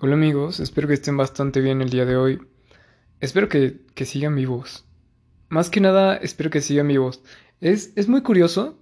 [0.00, 2.40] Hola amigos, espero que estén bastante bien el día de hoy.
[3.18, 4.84] Espero que, sigan vivos.
[5.48, 7.20] Más que nada, espero que sigan vivos.
[7.60, 8.78] Es, es muy curioso,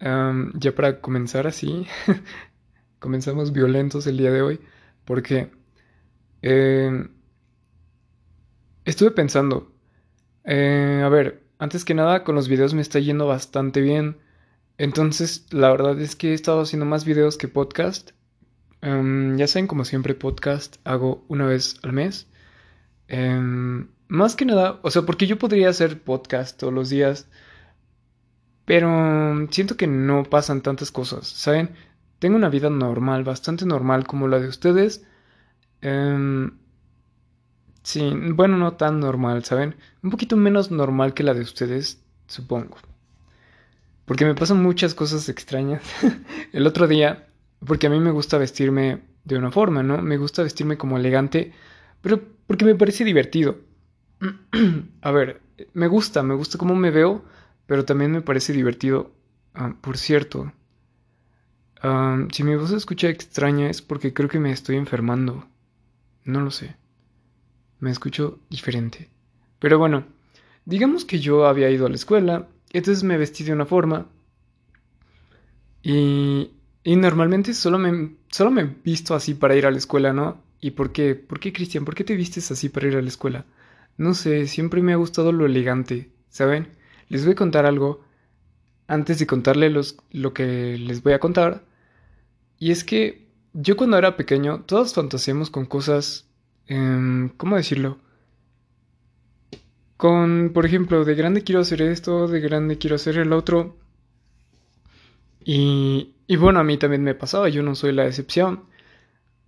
[0.00, 1.86] ya para comenzar así,
[2.98, 4.60] comenzamos violentos el día de hoy,
[5.04, 5.52] porque
[6.42, 7.08] em,
[8.84, 9.70] estuve pensando,
[10.42, 14.18] eh, a ver, antes que nada con los videos me está yendo bastante bien.
[14.76, 18.10] Entonces, la verdad es que he estado haciendo más videos que podcast
[18.80, 22.28] Em, ya saben, como siempre, podcast hago una vez al mes.
[23.08, 27.28] Em, más que nada, o sea, porque yo podría hacer podcast todos los días,
[28.64, 31.70] pero siento que no pasan tantas cosas, ¿saben?
[32.18, 35.04] Tengo una vida normal, bastante normal como la de ustedes.
[35.80, 36.58] Em,
[37.82, 39.76] sí, bueno, no tan normal, ¿saben?
[40.02, 42.78] Un poquito menos normal que la de ustedes, supongo.
[44.04, 45.82] Porque me pasan muchas cosas extrañas.
[46.52, 47.27] El otro día
[47.66, 50.00] porque a mí me gusta vestirme de una forma, ¿no?
[50.02, 51.52] Me gusta vestirme como elegante,
[52.00, 53.58] pero porque me parece divertido.
[55.02, 55.40] a ver,
[55.74, 57.24] me gusta, me gusta cómo me veo,
[57.66, 59.12] pero también me parece divertido.
[59.54, 60.52] Ah, por cierto,
[62.32, 65.46] si mi voz se escucha extraña es porque creo que me estoy enfermando.
[66.24, 66.76] No lo sé.
[67.80, 69.08] Me escucho diferente.
[69.58, 70.04] Pero bueno,
[70.64, 74.06] digamos que yo había ido a la escuela, entonces me vestí de una forma.
[75.82, 76.50] Y
[76.88, 80.40] y normalmente solo me, solo me visto así para ir a la escuela, ¿no?
[80.58, 81.14] ¿Y por qué?
[81.14, 81.84] ¿Por qué, Cristian?
[81.84, 83.44] ¿Por qué te vistes así para ir a la escuela?
[83.98, 86.68] No sé, siempre me ha gustado lo elegante, ¿saben?
[87.10, 88.02] Les voy a contar algo
[88.86, 91.62] antes de contarle los, lo que les voy a contar.
[92.58, 96.26] Y es que yo cuando era pequeño, todos fantaseamos con cosas...
[96.68, 97.98] Eh, ¿Cómo decirlo?
[99.98, 103.76] Con, por ejemplo, de grande quiero hacer esto, de grande quiero hacer el otro.
[105.44, 108.64] Y, y bueno, a mí también me pasaba, yo no soy la excepción.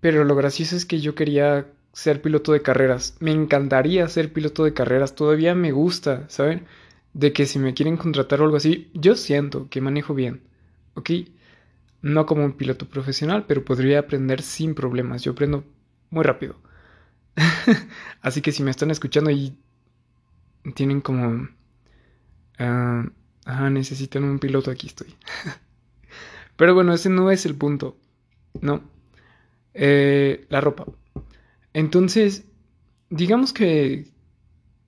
[0.01, 3.17] Pero lo gracioso es que yo quería ser piloto de carreras.
[3.21, 5.15] Me encantaría ser piloto de carreras.
[5.15, 6.67] Todavía me gusta, ¿saben?
[7.13, 10.43] De que si me quieren contratar o algo así, yo siento que manejo bien.
[10.95, 11.11] ¿Ok?
[12.03, 15.23] No como un piloto profesional, pero podría aprender sin problemas.
[15.23, 15.65] Yo aprendo
[16.11, 16.57] muy rápido.
[18.23, 19.55] así que si me están escuchando y
[20.75, 21.49] tienen como...
[22.59, 25.15] ah, necesitan un piloto, aquí estoy.
[26.61, 27.97] Pero bueno, ese no es el punto.
[28.61, 28.83] No.
[29.73, 30.85] Eh, la ropa.
[31.73, 32.45] Entonces,
[33.09, 34.09] digamos que,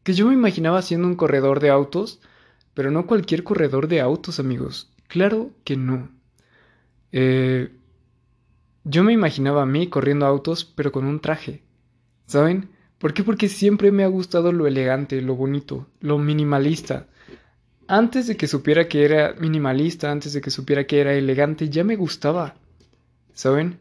[0.03, 2.21] que yo me imaginaba siendo un corredor de autos,
[2.75, 4.93] pero no cualquier corredor de autos, amigos.
[5.09, 6.11] Claro que no.
[7.11, 7.72] Eh,
[8.84, 11.62] yo me imaginaba a mí corriendo autos, pero con un traje.
[12.27, 12.69] ¿Saben?
[12.99, 13.25] ¿Por qué?
[13.25, 17.06] Porque siempre me ha gustado lo elegante, lo bonito, lo minimalista
[17.92, 21.84] antes de que supiera que era minimalista, antes de que supiera que era elegante, ya
[21.84, 22.54] me gustaba.
[23.34, 23.80] ¿Saben?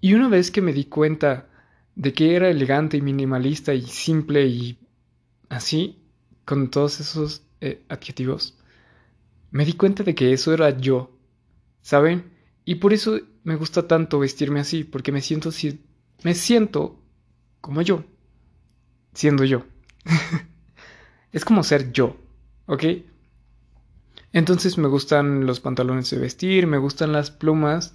[0.00, 1.48] Y una vez que me di cuenta
[1.94, 4.76] de que era elegante y minimalista y simple y
[5.48, 6.02] así,
[6.44, 8.58] con todos esos eh, adjetivos,
[9.52, 11.16] me di cuenta de que eso era yo.
[11.80, 12.32] ¿Saben?
[12.64, 15.50] Y por eso me gusta tanto vestirme así, porque me siento,
[16.24, 17.00] me siento
[17.60, 18.04] como yo,
[19.14, 19.64] siendo yo.
[21.32, 22.16] Es como ser yo,
[22.66, 22.84] ¿ok?
[24.32, 27.94] Entonces me gustan los pantalones de vestir, me gustan las plumas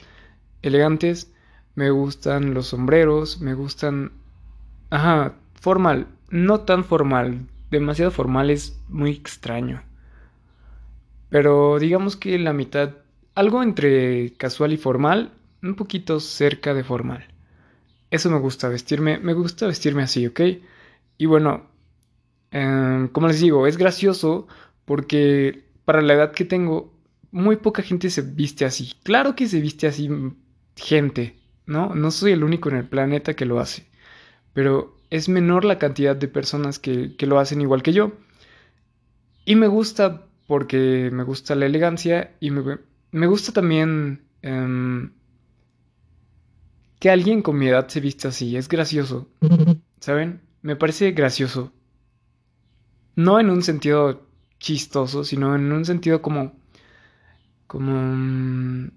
[0.62, 1.32] elegantes,
[1.76, 4.12] me gustan los sombreros, me gustan...
[4.90, 9.84] Ajá, formal, no tan formal, demasiado formal es muy extraño.
[11.30, 12.96] Pero digamos que la mitad,
[13.36, 15.32] algo entre casual y formal,
[15.64, 17.26] un poquito cerca de formal.
[18.10, 20.42] Eso me gusta vestirme, me gusta vestirme así, ¿ok?
[21.18, 21.71] Y bueno,
[22.52, 24.48] Em, como les digo, es gracioso
[24.86, 26.94] porque para la edad que tengo,
[27.32, 28.94] muy poca gente se viste así.
[29.04, 30.10] Claro que se viste así
[30.76, 31.96] gente, ¿no?
[31.96, 33.86] No soy el único en el planeta que lo hace,
[34.54, 38.14] pero es menor la cantidad de personas que, lo hacen igual que yo.
[39.46, 45.12] Y me gusta porque me gusta la elegancia y me, gusta también em,
[47.00, 48.58] que alguien con mi edad se viste así.
[48.58, 49.30] Es gracioso,
[50.02, 50.42] ¿saben?
[50.62, 51.72] Me parece gracioso
[53.24, 54.22] no en un sentido
[54.60, 56.54] chistoso, sino en un sentido como,
[57.68, 58.92] como, mm,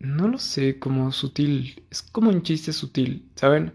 [0.00, 3.72] no lo sé, como sutil, es como un chiste sutil, ¿saben?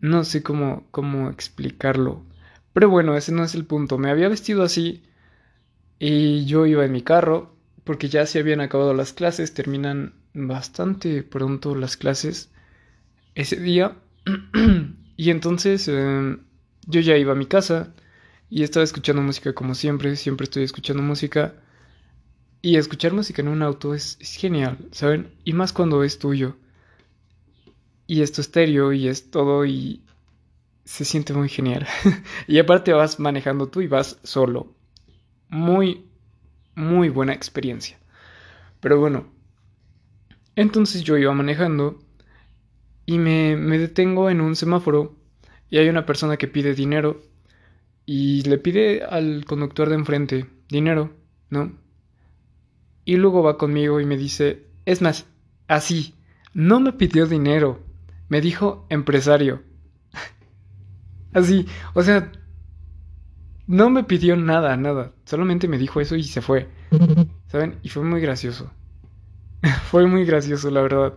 [0.00, 2.22] No sé cómo, cómo explicarlo.
[2.72, 3.98] Pero bueno, ese no es el punto.
[3.98, 5.02] Me había vestido así
[5.98, 7.54] y yo iba en mi carro
[7.84, 12.50] porque ya se habían acabado las clases, terminan bastante pronto las clases
[13.34, 13.96] ese día.
[15.16, 16.36] y entonces eh,
[16.86, 17.94] yo ya iba a mi casa
[18.48, 21.54] y estaba escuchando música como siempre, siempre estoy escuchando música.
[22.62, 25.34] Y escuchar música en un auto es, genial, ¿saben?
[25.44, 26.56] Y más cuando es tuyo.
[28.08, 30.02] y es estéreo y es todo y
[30.84, 31.86] se siente muy genial.
[32.46, 34.74] y aparte vas manejando tú y vas solo.
[35.48, 36.06] Muy,
[36.74, 37.98] muy buena experiencia.
[38.80, 39.32] Pero bueno,
[40.54, 41.98] entonces yo iba manejando
[43.06, 45.16] y me, me detengo en un semáforo
[45.68, 47.22] y hay una persona que pide dinero
[48.06, 51.12] y le pide al conductor de enfrente dinero,
[51.50, 51.72] ¿no?
[53.04, 55.26] Y luego va conmigo y me dice, es más,
[55.66, 56.14] así,
[56.54, 57.80] no me pidió dinero,
[58.28, 59.62] me dijo empresario.
[61.34, 62.30] así, o sea,
[63.66, 66.68] no me pidió nada, nada, solamente me dijo eso y se fue,
[67.48, 67.78] ¿saben?
[67.82, 68.70] Y fue muy gracioso.
[69.90, 71.14] fue muy gracioso, la verdad.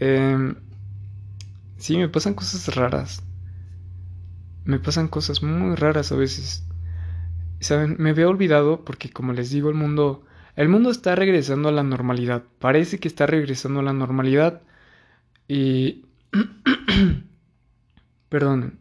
[0.00, 0.54] Eh,
[1.76, 3.22] sí, me pasan cosas raras.
[4.64, 6.64] Me pasan cosas muy raras a veces.
[7.60, 10.24] Saben, me veo olvidado porque como les digo, el mundo
[10.56, 12.44] el mundo está regresando a la normalidad.
[12.58, 14.62] Parece que está regresando a la normalidad
[15.48, 16.04] y
[18.28, 18.78] perdón.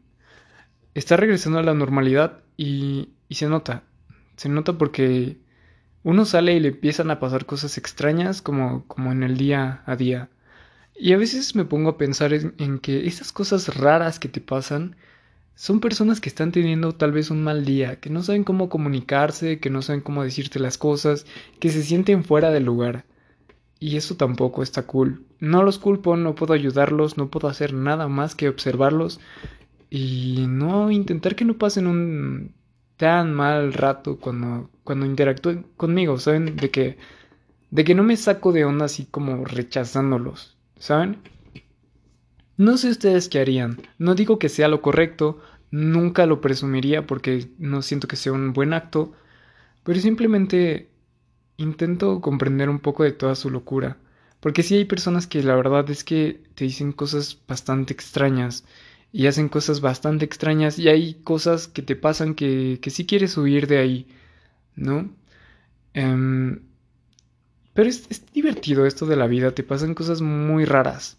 [0.93, 3.83] Está regresando a la normalidad y, y se nota.
[4.35, 5.37] Se nota porque
[6.03, 9.95] uno sale y le empiezan a pasar cosas extrañas como, como en el día a
[9.95, 10.29] día.
[10.95, 14.95] Y a veces me pongo a pensar en, que esas cosas raras que te pasan
[15.55, 19.59] son personas que están teniendo tal vez un mal día, que no saben cómo comunicarse,
[19.59, 21.25] que no saben cómo decirte las cosas,
[21.59, 23.05] que se sienten fuera del lugar.
[23.79, 25.25] Y eso tampoco está cool.
[25.39, 29.19] No los culpo, no puedo ayudarlos, no puedo hacer nada más que observarlos
[29.89, 32.55] y no intentar que no pasen un
[32.97, 36.55] tan mal rato cuando, cuando interactúen conmigo, ¿saben?
[36.55, 36.97] De que,
[37.71, 41.17] de que no me saco de onda así como rechazándolos, ¿saben?
[42.57, 43.79] No sé ustedes qué harían.
[43.97, 48.53] No digo que sea lo correcto, nunca lo presumiría porque no siento que sea un
[48.53, 49.13] buen acto,
[49.83, 50.89] pero simplemente
[51.57, 53.97] intento comprender un poco de toda su locura.
[54.39, 58.65] Porque sí hay personas que la verdad es que te dicen cosas bastante extrañas
[59.11, 63.37] y hacen cosas bastante extrañas y hay cosas que te pasan que, que sí quieres
[63.37, 64.07] huir de ahí,
[64.75, 65.09] ¿no?
[65.93, 66.61] Em,
[67.73, 71.17] pero es, divertido esto de la vida, te pasan cosas muy raras.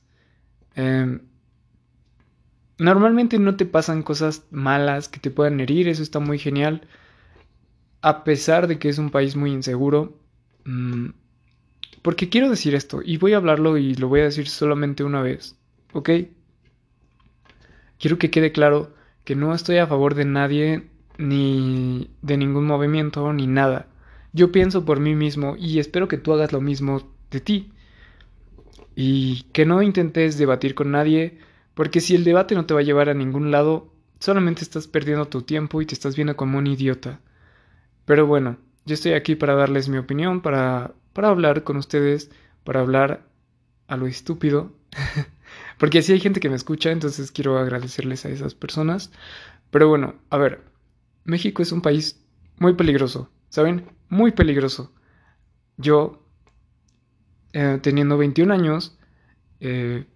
[0.75, 1.21] Em,
[2.79, 6.83] normalmente no te pasan cosas malas que te puedan herir, eso está muy genial.
[8.03, 10.19] A pesar de que es un país muy inseguro.
[10.65, 11.11] Mm,
[12.03, 15.23] porque quiero decir esto, y voy a hablarlo y lo voy a decir solamente una
[15.23, 15.57] vez,
[15.93, 16.11] ¿ok?
[18.03, 18.93] quiero que quede claro
[19.25, 23.87] que no estoy a favor de nadie ni de ningún movimiento ni nada.
[24.33, 27.73] Yo pienso por mí mismo y espero que tú hagas lo mismo de ti.
[28.95, 31.39] Y que no intentes debatir con nadie,
[31.75, 35.27] porque si el debate no te va a llevar a ningún lado, solamente estás perdiendo
[35.29, 37.21] tu tiempo y te estás viendo como un idiota.
[38.05, 42.31] Pero bueno, yo estoy aquí para darles mi opinión, para, para hablar con ustedes,
[42.65, 43.27] para hablar
[43.89, 44.73] a lo estúpido.
[45.79, 49.11] Porque sí hay gente que me escucha, entonces quiero agradecerles a esas personas.
[49.71, 50.63] Pero bueno, a ver,
[51.25, 52.25] México es un país
[52.59, 53.87] muy peligroso, ¿saben?
[54.09, 54.93] Muy peligroso.
[55.77, 56.22] Yo,
[57.53, 58.99] eh, teniendo 21 años,
[59.61, 60.07] eh,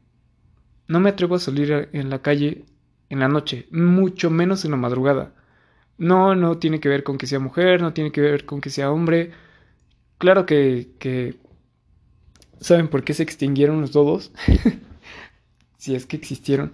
[0.89, 2.65] no me atrevo a salir en la calle
[3.09, 5.35] en la noche, mucho menos en la madrugada.
[5.99, 8.71] No, no tiene que ver con que sea mujer, no tiene que ver con que
[8.71, 9.33] sea hombre.
[10.19, 11.37] Claro que, que
[12.61, 14.33] ¿saben por qué se extinguieron los dodos?
[15.79, 16.73] si es que existieron,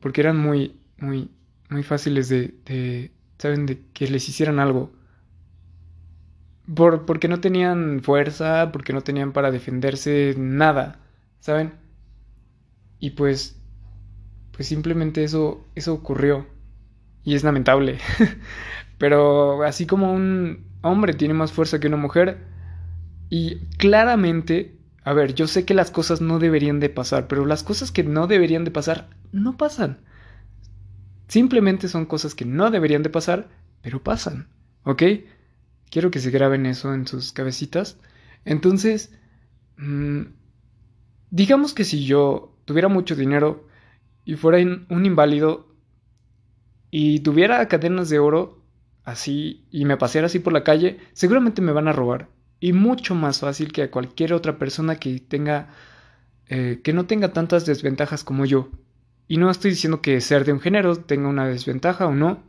[0.00, 1.30] porque eran muy, muy,
[1.68, 3.66] muy fáciles de, de ¿saben?
[3.66, 4.92] De que les hicieran algo.
[6.74, 10.98] Por, porque no tenían fuerza, porque no tenían para defenderse nada,
[11.40, 11.74] ¿saben?
[12.98, 13.60] Y pues,
[14.52, 16.46] pues simplemente eso, eso ocurrió.
[17.22, 17.98] Y es lamentable.
[18.98, 22.38] Pero así como un hombre tiene más fuerza que una mujer,
[23.28, 27.62] y claramente a ver, yo sé que las cosas no deberían de pasar, pero las
[27.62, 29.98] cosas que no deberían de pasar no pasan.
[31.28, 33.46] Simplemente son cosas que no deberían de pasar,
[33.82, 34.48] pero pasan.
[34.82, 35.04] ¿Ok?
[35.96, 37.96] Quiero que se graben eso en sus cabecitas.
[38.44, 39.14] Entonces,
[39.78, 40.24] mmm,
[41.30, 43.66] digamos que si yo tuviera mucho dinero
[44.26, 44.58] y fuera
[44.90, 45.74] un inválido
[46.90, 48.62] y tuviera cadenas de oro
[49.04, 52.28] así y me paseara así por la calle, seguramente me van a robar
[52.60, 55.70] y mucho más fácil que a cualquier otra persona que tenga
[56.50, 58.68] eh, que no tenga tantas desventajas como yo.
[59.28, 62.42] Y no estoy diciendo que ser de un género tenga una desventaja o no,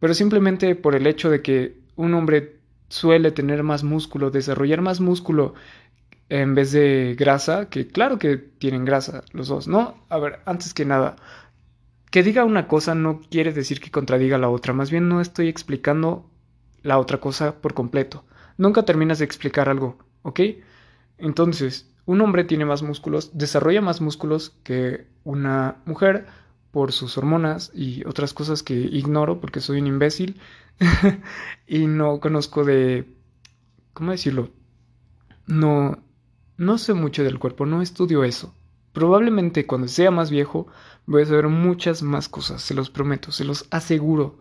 [0.00, 2.61] pero simplemente por el hecho de que un hombre
[2.92, 5.54] suele tener más músculo, desarrollar más músculo
[6.28, 9.94] en vez de grasa, que claro que tienen grasa los dos, ¿no?
[10.08, 11.16] A ver, antes que nada,
[12.10, 15.48] que diga una cosa no quiere decir que contradiga la otra, más bien no estoy
[15.48, 16.30] explicando
[16.82, 18.24] la otra cosa por completo
[18.56, 20.40] nunca terminas de explicar algo, ¿ok?
[21.18, 26.26] Entonces, un hombre tiene más músculos, desarrolla más músculos que una mujer
[26.72, 30.40] por sus hormonas y otras cosas que ignoro porque soy un imbécil
[31.66, 33.14] y no conozco de...
[33.92, 34.50] ¿Cómo decirlo?
[35.46, 36.02] No,
[36.56, 38.54] no sé mucho del cuerpo, no estudio eso.
[38.92, 40.66] Probablemente cuando sea más viejo
[41.06, 44.38] voy a saber muchas más cosas, se los prometo, se los aseguro.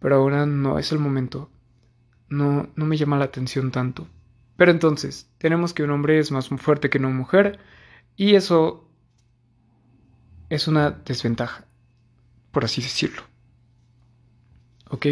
[0.00, 1.50] Pero ahora no es el momento.
[2.30, 4.08] No, no me llama la atención tanto.
[4.56, 7.58] Pero entonces, tenemos que un hombre es más fuerte que una mujer
[8.16, 8.88] y eso
[10.54, 11.64] es una desventaja,
[12.50, 13.22] por así decirlo.
[14.90, 15.06] ¿Ok?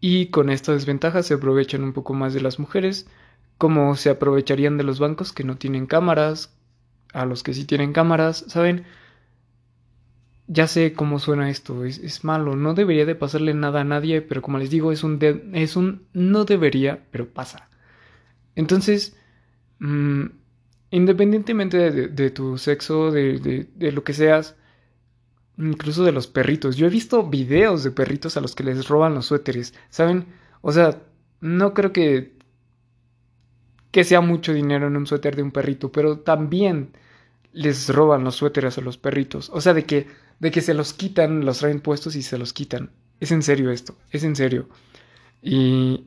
[0.00, 3.06] Y con esta desventaja se aprovechan un poco más de las mujeres,
[3.58, 6.56] como se aprovecharían de los bancos que no tienen cámaras,
[7.12, 8.84] a los que sí tienen cámaras, ¿saben?
[10.46, 14.42] Ya sé cómo suena esto, es, malo, no debería de pasarle nada a nadie, pero
[14.42, 15.18] como les digo, es un,
[15.54, 17.68] es un no debería, pero pasa.
[18.56, 19.16] Entonces,
[19.78, 20.24] mm,
[20.90, 24.56] independientemente de, tu sexo, de, de, lo que seas,
[25.56, 29.14] incluso de los perritos, yo he visto videos de perritos a los que les roban
[29.14, 30.26] los suéteres, ¿saben?
[30.62, 31.02] O sea,
[31.40, 32.40] no creo que
[33.90, 36.92] que sea mucho dinero en un suéter de un perrito, pero también
[37.52, 39.50] les roban los suéteres a los perritos.
[39.52, 40.06] O sea, de que,
[40.38, 42.90] de que se los quitan, los traen puestos y se los quitan.
[43.18, 44.68] Es en serio esto, es en serio.
[45.42, 46.04] Y,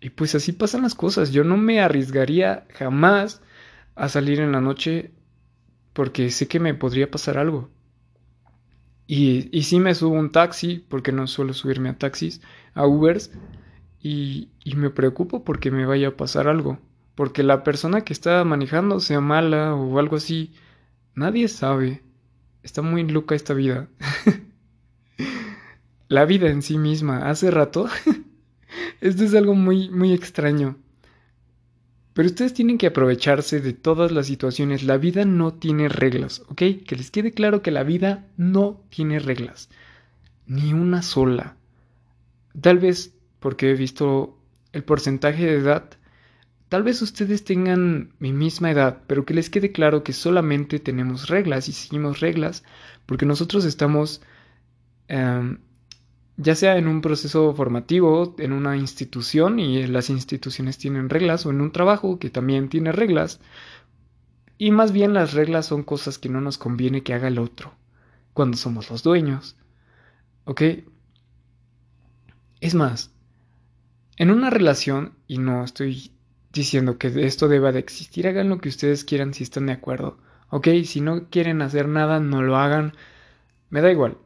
[0.00, 1.30] y pues así pasan las cosas.
[1.30, 3.42] Yo no me arriesgaría jamás
[3.98, 5.12] a salir en la noche
[5.92, 7.68] porque sé que me podría pasar algo.
[9.06, 12.40] Y, y sí me subo un taxi, porque no suelo subirme a taxis,
[12.74, 13.30] a Ubers,
[14.00, 16.78] y, y me preocupo porque me vaya a pasar algo.
[17.14, 20.54] Porque la persona que está manejando sea mala o algo así.
[21.14, 22.02] Nadie sabe.
[22.62, 23.88] Está muy loca esta vida.
[26.08, 27.28] la vida en sí misma.
[27.28, 27.88] Hace rato
[29.00, 30.76] Esto es algo muy, muy extraño.
[32.18, 34.82] Pero ustedes tienen que aprovecharse de todas las situaciones.
[34.82, 36.62] La vida no tiene reglas, ¿ok?
[36.84, 39.70] Que les quede claro que la vida no tiene reglas.
[40.44, 41.54] Ni una sola.
[42.60, 44.36] Tal vez porque he visto
[44.72, 45.90] el porcentaje de edad.
[46.68, 51.28] Tal vez ustedes tengan mi misma edad, pero que les quede claro que solamente tenemos
[51.28, 52.64] reglas y seguimos reglas
[53.06, 54.22] porque nosotros estamos
[55.06, 55.58] em,
[56.38, 61.50] ya sea en un proceso formativo, en una institución, y las instituciones tienen reglas, o
[61.50, 63.40] en un trabajo que también tiene reglas,
[64.56, 67.74] y más bien las reglas son cosas que no nos conviene que haga el otro,
[68.32, 69.56] cuando somos los dueños.
[70.44, 70.62] ¿Ok?
[72.60, 73.12] Es más,
[74.16, 76.12] en una relación, y no estoy
[76.52, 80.18] diciendo que esto deba de existir, hagan lo que ustedes quieran si están de acuerdo.
[80.50, 80.68] ¿Ok?
[80.84, 82.94] Si no quieren hacer nada, no lo hagan.
[83.70, 84.18] Me da igual.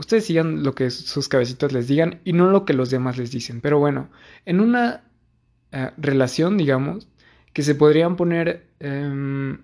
[0.00, 3.30] Ustedes sigan lo que sus cabecitas les digan y no lo que los demás les
[3.30, 3.60] dicen.
[3.60, 4.08] Pero bueno,
[4.46, 5.04] en una
[5.72, 7.06] eh, relación, digamos,
[7.52, 9.58] que se podrían poner em,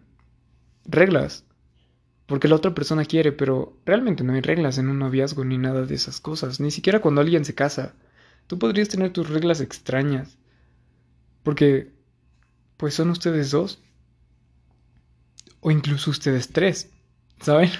[0.84, 1.46] reglas.
[2.26, 5.86] Porque la otra persona quiere, pero realmente no hay reglas en un noviazgo ni nada
[5.86, 6.60] de esas cosas.
[6.60, 7.94] Ni siquiera cuando alguien se casa.
[8.46, 10.36] Tú podrías tener tus reglas extrañas.
[11.44, 11.94] Porque,
[12.76, 13.82] pues son ustedes dos.
[15.60, 16.90] O incluso ustedes tres.
[17.40, 17.70] ¿Saben?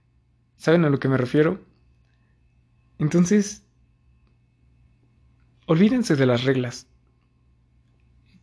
[0.56, 1.67] ¿Saben a lo que me refiero?
[2.98, 3.62] Entonces,
[5.66, 6.86] olvídense de las reglas.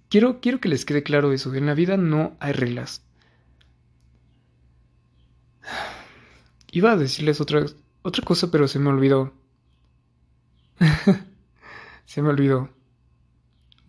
[0.10, 1.54] Quiero, quiero que les quede claro eso.
[1.54, 3.04] En la vida no hay reglas.
[6.72, 7.66] Iba a decirles otra,
[8.02, 9.34] otra cosa, pero se me olvidó.
[12.06, 12.70] se me olvidó.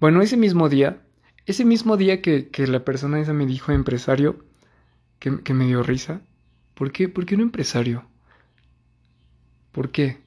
[0.01, 1.03] Bueno, ese mismo día,
[1.47, 4.45] ese mismo día que, que la persona esa me dijo empresario,
[5.19, 6.21] que, que me dio risa.
[6.75, 7.09] ¿Por qué?
[7.09, 8.05] ¿Por qué un empresario?
[9.73, 10.26] ¿Por qué?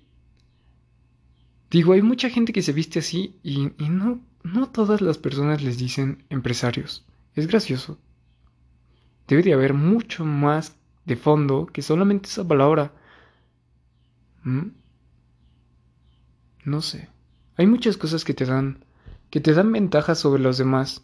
[1.69, 4.21] Digo, hay mucha gente que se viste así y, no,
[4.71, 7.05] todas las personas les dicen empresarios.
[7.35, 7.99] Es gracioso.
[9.27, 12.91] Debe de haber mucho más de fondo que solamente esa palabra.
[14.43, 14.69] ¿Mm?
[16.65, 17.09] No sé.
[17.55, 18.83] Hay muchas cosas que te dan
[19.29, 21.03] que te dan ventajas sobre los demás.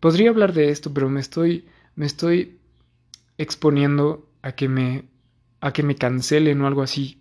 [0.00, 1.66] Podría hablar de esto, pero me estoy
[1.96, 2.58] me estoy
[3.36, 5.04] exponiendo a que me
[5.60, 7.20] a que me cancelen o algo así.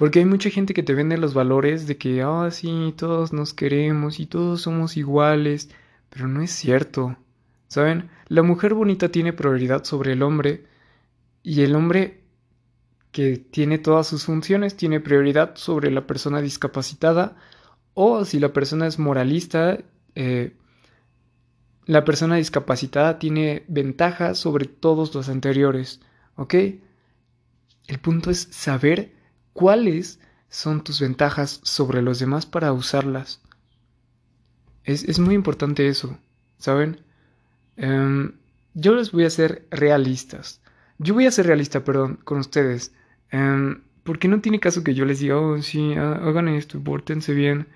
[0.00, 3.52] Porque hay mucha gente que te vende los valores de que, ah, sí, todos nos
[3.52, 5.68] queremos y todos somos iguales,
[6.08, 7.18] pero no es cierto.
[7.68, 8.08] ¿Saben?
[8.28, 10.64] La mujer bonita tiene prioridad sobre el hombre
[11.42, 12.22] y el hombre
[13.12, 17.36] que tiene todas sus funciones tiene prioridad sobre la persona discapacitada
[17.92, 19.80] o si la persona es moralista,
[20.14, 20.56] eh,
[21.84, 26.00] la persona discapacitada tiene ventaja sobre todos los anteriores.
[26.36, 26.54] ¿Ok?
[26.54, 29.19] El punto es saber
[29.52, 33.40] cuáles son tus ventajas sobre los demás para usarlas.
[34.84, 36.18] Es, muy importante eso.
[36.60, 37.00] ¿saben?
[37.76, 38.32] Em,
[38.74, 40.60] yo les voy a ser realistas.
[40.98, 42.92] Yo voy a ser realista, perdón, con ustedes.
[43.32, 47.68] Um, porque no tiene caso que yo les diga, oh, sí, hagan esto, pórtense bien.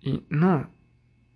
[0.00, 0.70] Y no,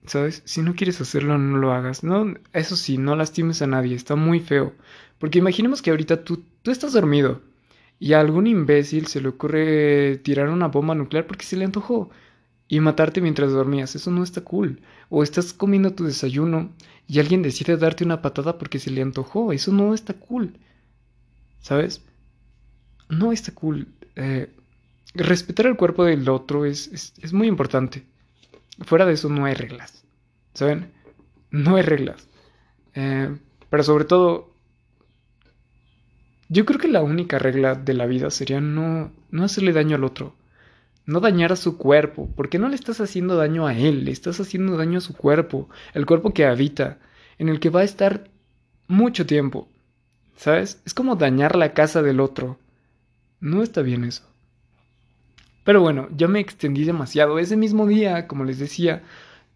[0.07, 0.43] ¿sabes?
[0.45, 2.05] Si no quieres hacerlo, no lo hagas.
[2.05, 4.75] No, eso sí, no lastimes a nadie, está muy feo.
[5.19, 7.43] Porque imaginemos que ahorita tú, tú estás dormido
[7.99, 12.11] y a algún imbécil se le ocurre tirar una bomba nuclear porque se le antojó
[12.69, 13.95] y matarte mientras dormías.
[13.95, 14.81] Eso no está cool.
[15.09, 16.73] O estás comiendo tu desayuno
[17.07, 19.53] y alguien decide darte una patada porque se le antojó.
[19.53, 20.57] Eso no está cool.
[21.61, 22.03] ¿Sabes?
[23.09, 23.89] No está cool.
[24.17, 24.51] Eh,
[25.15, 28.05] respetar el cuerpo del otro es, es, muy importante.
[28.83, 30.05] Fuera de eso no hay reglas.
[30.55, 30.93] ¿Saben?
[31.51, 32.29] No hay reglas.
[32.95, 33.37] Eh,
[33.71, 34.54] pero sobre todo,
[36.49, 40.05] yo creo que la única regla de la vida sería no, no hacerle daño al
[40.05, 40.35] otro
[41.07, 44.41] no dañar a su cuerpo, porque no le estás haciendo daño a él, le estás
[44.41, 46.99] haciendo daño a su cuerpo, el cuerpo que habita,
[47.39, 48.31] en el que va a estar
[48.89, 49.69] mucho tiempo.
[50.37, 50.81] ¿Sabes?
[50.85, 52.59] Es como dañar la casa del otro.
[53.41, 54.25] No está bien eso.
[55.63, 57.39] Pero bueno, ya me extendí demasiado.
[57.39, 59.03] Ese mismo día, como les decía,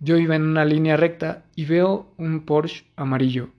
[0.00, 3.50] yo iba en una línea recta y veo un Porsche amarillo.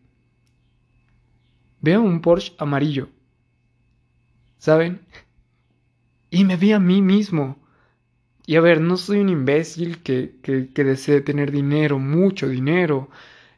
[1.82, 3.10] Veo un Porsche amarillo.
[4.60, 5.02] ¿Saben?
[6.30, 7.58] Y me vi a mí mismo.
[8.46, 13.10] Y a ver, no soy un imbécil que, que, desee tener dinero, mucho dinero,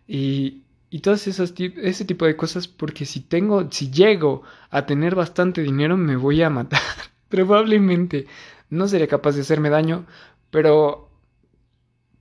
[0.07, 5.15] y, y todas esas ese tipo de cosas, porque si tengo, si llego a tener
[5.15, 6.81] bastante dinero, me voy a matar.
[7.29, 8.27] Probablemente
[8.69, 10.05] no sería capaz de hacerme daño,
[10.49, 11.09] pero.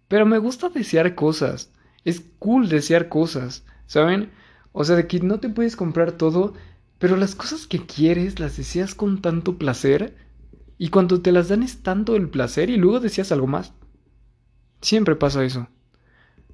[0.09, 1.73] Pero me gusta desear cosas.
[2.05, 4.31] Es cool desear cosas, ¿saben?
[4.73, 6.55] O sea, de que no te puedes comprar todo,
[7.01, 10.15] pero las cosas que quieres las deseas con tanto placer
[10.77, 13.73] y cuando te las dan es tanto el placer y luego decías algo más.
[14.83, 15.67] Siempre pasa eso.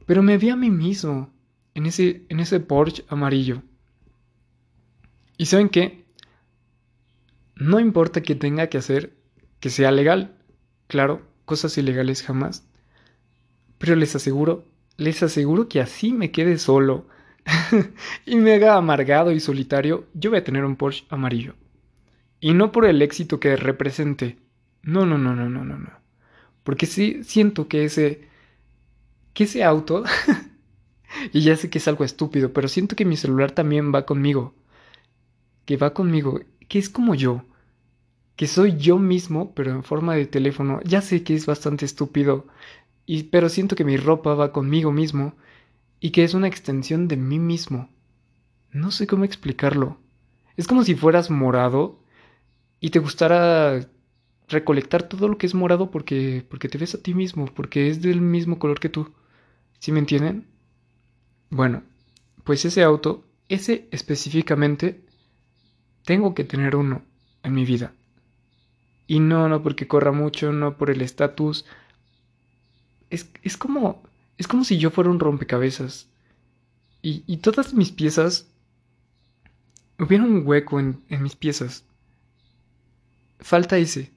[0.06, 1.32] Pero me vi a mí mismo
[1.74, 3.64] en ese, en ese Porsche amarillo.
[5.36, 6.06] ¿Y saben qué?
[7.56, 9.16] No importa que tenga que hacer
[9.59, 10.37] que sea legal.
[10.87, 12.68] Claro, cosas ilegales jamás.
[13.78, 14.64] Pero les aseguro,
[14.96, 17.09] les aseguro que así me quede solo
[18.26, 21.54] y me haga amargado y solitario, yo voy a tener un Porsche amarillo.
[22.40, 24.38] Y no por el éxito que represente.
[24.82, 25.90] No, no, no, no, no, no, no.
[26.64, 28.28] Porque sí siento que ese.
[29.35, 30.04] que ese auto.
[31.32, 34.54] y ya sé que es algo estúpido, pero siento que mi celular también va conmigo.
[35.64, 36.40] Que va conmigo.
[36.68, 37.44] Que es como yo.
[38.37, 40.80] Que soy yo mismo, pero en forma de teléfono.
[40.85, 42.46] Ya sé que es bastante estúpido.
[43.06, 45.35] Y, pero siento que mi ropa va conmigo mismo.
[46.00, 47.88] Y que es una extensión de mí mismo.
[48.72, 49.98] No sé cómo explicarlo.
[50.56, 51.98] Es como si fueras morado
[52.80, 53.88] y te gustara
[54.48, 58.02] recolectar todo lo que es morado porque, porque te ves a ti mismo, porque es
[58.02, 59.12] del mismo color que tú.
[59.78, 60.46] ¿Sí me entienden?
[61.50, 61.82] Bueno,
[62.44, 65.00] pues ese auto, ese específicamente,
[66.04, 67.02] tengo que tener uno
[67.42, 67.92] en mi vida.
[69.06, 71.64] Y no, no porque corra mucho, no por el estatus.
[73.11, 74.02] Es, es, como.
[74.38, 76.09] Es como si yo fuera un rompecabezas.
[77.03, 78.49] Y, y todas mis piezas.
[79.99, 81.85] Hubiera un hueco en, en mis piezas
[83.40, 84.11] falta ese.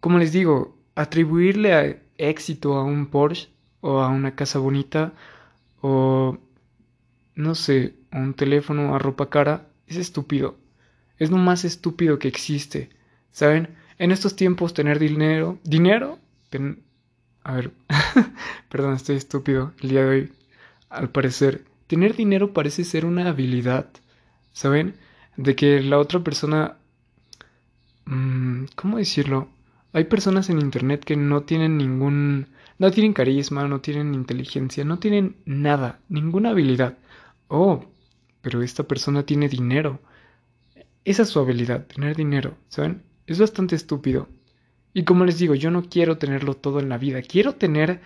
[0.00, 3.48] Como les digo, atribuirle a éxito a un Porsche
[3.80, 5.12] o a una casa bonita
[5.80, 6.38] o
[7.34, 10.56] no sé, un teléfono, a ropa cara, es estúpido.
[11.18, 12.90] Es lo más estúpido que existe.
[13.30, 13.76] ¿Saben?
[13.98, 16.18] En estos tiempos tener dinero, dinero,
[17.48, 17.72] a ver,
[18.70, 20.32] perdón, estoy estúpido el día de hoy.
[20.90, 23.90] Al parecer, tener dinero parece ser una habilidad.
[24.52, 24.96] ¿Saben?
[25.36, 26.78] De que la otra persona
[28.08, 29.48] Mm, ¿Cómo decirlo?
[29.92, 32.48] Hay personas en Internet que no tienen ningún...
[32.78, 36.96] No tienen carisma, no tienen inteligencia, no tienen nada, ninguna habilidad.
[37.48, 37.84] Oh,
[38.40, 40.00] pero esta persona tiene dinero.
[41.04, 43.02] Esa es su habilidad, tener dinero, ¿saben?
[43.26, 44.28] Es bastante estúpido.
[44.94, 47.22] Y como les digo, yo no quiero tenerlo todo en la vida.
[47.22, 48.00] Quiero tener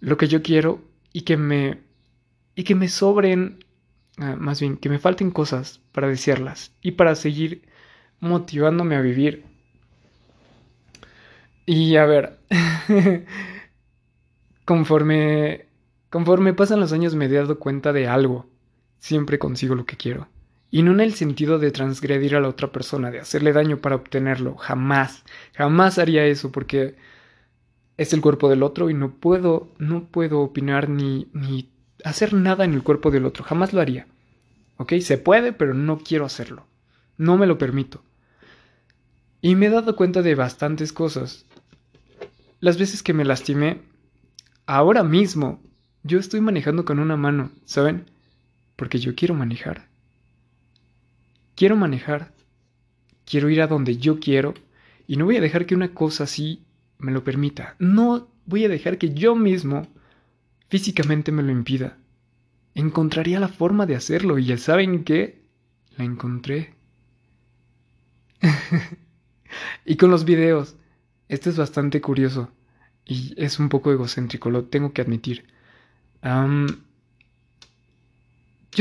[0.00, 1.78] lo que yo quiero y que me...
[2.54, 3.64] y que me sobren...
[4.18, 7.62] Ah, más bien, que me falten cosas para desearlas y para seguir
[8.20, 9.44] motivándome a vivir.
[11.66, 12.38] Y a ver,
[14.64, 15.66] conforme,
[16.10, 18.46] conforme pasan los años me he dado cuenta de algo.
[18.98, 20.28] Siempre consigo lo que quiero.
[20.70, 23.96] Y no en el sentido de transgredir a la otra persona, de hacerle daño para
[23.96, 24.56] obtenerlo.
[24.56, 26.96] Jamás, jamás haría eso porque
[27.96, 31.70] es el cuerpo del otro y no puedo, no puedo opinar ni, ni
[32.04, 33.44] hacer nada en el cuerpo del otro.
[33.44, 34.06] Jamás lo haría.
[34.76, 34.94] ¿Ok?
[35.00, 36.66] Se puede, pero no quiero hacerlo.
[37.16, 38.02] No me lo permito.
[39.40, 41.46] Y me he dado cuenta de bastantes cosas.
[42.60, 43.82] Las veces que me lastimé,
[44.66, 45.62] ahora mismo,
[46.02, 48.06] yo estoy manejando con una mano, ¿saben?
[48.76, 49.87] Porque yo quiero manejar.
[51.58, 52.32] Quiero manejar.
[53.24, 54.54] Quiero ir a donde yo quiero.
[55.08, 56.62] Y no voy a dejar que una cosa así
[56.98, 57.74] me lo permita.
[57.80, 59.88] No voy a dejar que yo mismo
[60.68, 61.98] físicamente me lo impida.
[62.76, 65.42] Encontraría la forma de hacerlo y ya saben qué,
[65.96, 66.76] la encontré.
[69.84, 70.76] y con los videos,
[71.28, 72.52] esto es bastante curioso
[73.04, 75.44] y es un poco egocéntrico, lo tengo que admitir.
[76.22, 76.68] yo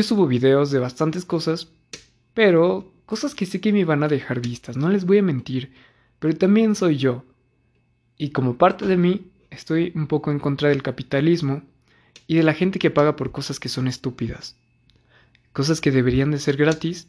[0.04, 1.72] subo videos de bastantes cosas,
[2.38, 5.73] pero cosas que sé que me van a dejar vistas, no les voy a mentir,
[6.19, 7.26] pero también soy yo.
[8.15, 11.63] Y como parte de mí, estoy un poco en contra del capitalismo
[12.28, 14.56] y de la gente que paga por cosas que son estúpidas.
[15.52, 17.08] Cosas que deberían de ser gratis.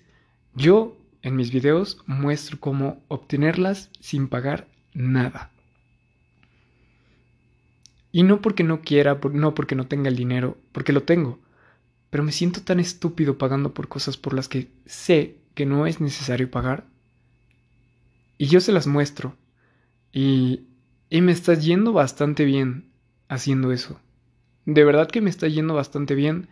[0.54, 5.50] Yo, en mis videos, muestro cómo obtenerlas sin pagar nada.
[8.12, 11.38] Y no porque no quiera, no porque no tenga el dinero, porque lo tengo.
[12.10, 16.00] Pero me siento tan estúpido pagando por cosas por las que sé que no es
[16.00, 16.86] necesario pagar.
[18.38, 19.36] Y yo se las muestro.
[20.12, 20.66] Y,
[21.10, 22.90] y me está yendo bastante bien
[23.28, 24.00] haciendo eso.
[24.64, 26.48] De verdad que me está yendo bastante bien.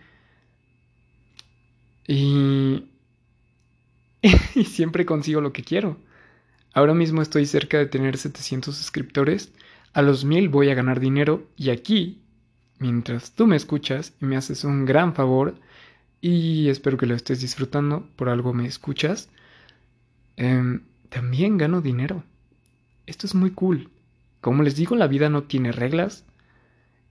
[2.06, 2.90] Y...
[4.54, 5.98] y siempre consigo lo que quiero.
[6.72, 9.52] Ahora mismo estoy cerca de tener 700 suscriptores.
[9.92, 11.48] A los 1000 voy a ganar dinero.
[11.56, 12.20] Y aquí,
[12.78, 15.54] mientras tú me escuchas y me haces un gran favor,
[16.20, 19.28] y espero que lo estés disfrutando, por algo me escuchas,
[20.36, 22.24] em, también gano dinero.
[23.06, 23.90] Esto es muy cool.
[24.40, 26.24] Como les digo, la vida no tiene reglas.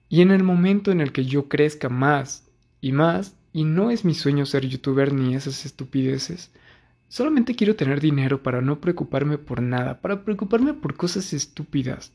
[0.09, 2.47] Y en el momento en el que yo crezca más
[2.81, 6.51] y más, y no es mi sueño ser youtuber ni esas estupideces,
[7.07, 12.11] solamente quiero tener dinero para no preocuparme por nada, para preocuparme por cosas estúpidas,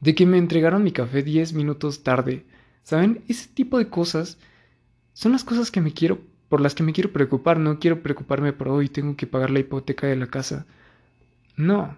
[0.00, 2.46] de que me entregaron mi café 10 minutos tarde.
[2.82, 3.22] ¿Saben?
[3.28, 4.38] Ese tipo de cosas
[5.12, 8.52] son las cosas que me quiero por las que me quiero preocupar, no quiero preocuparme
[8.52, 10.66] por hoy tengo que pagar la hipoteca de la casa.
[11.56, 11.96] No.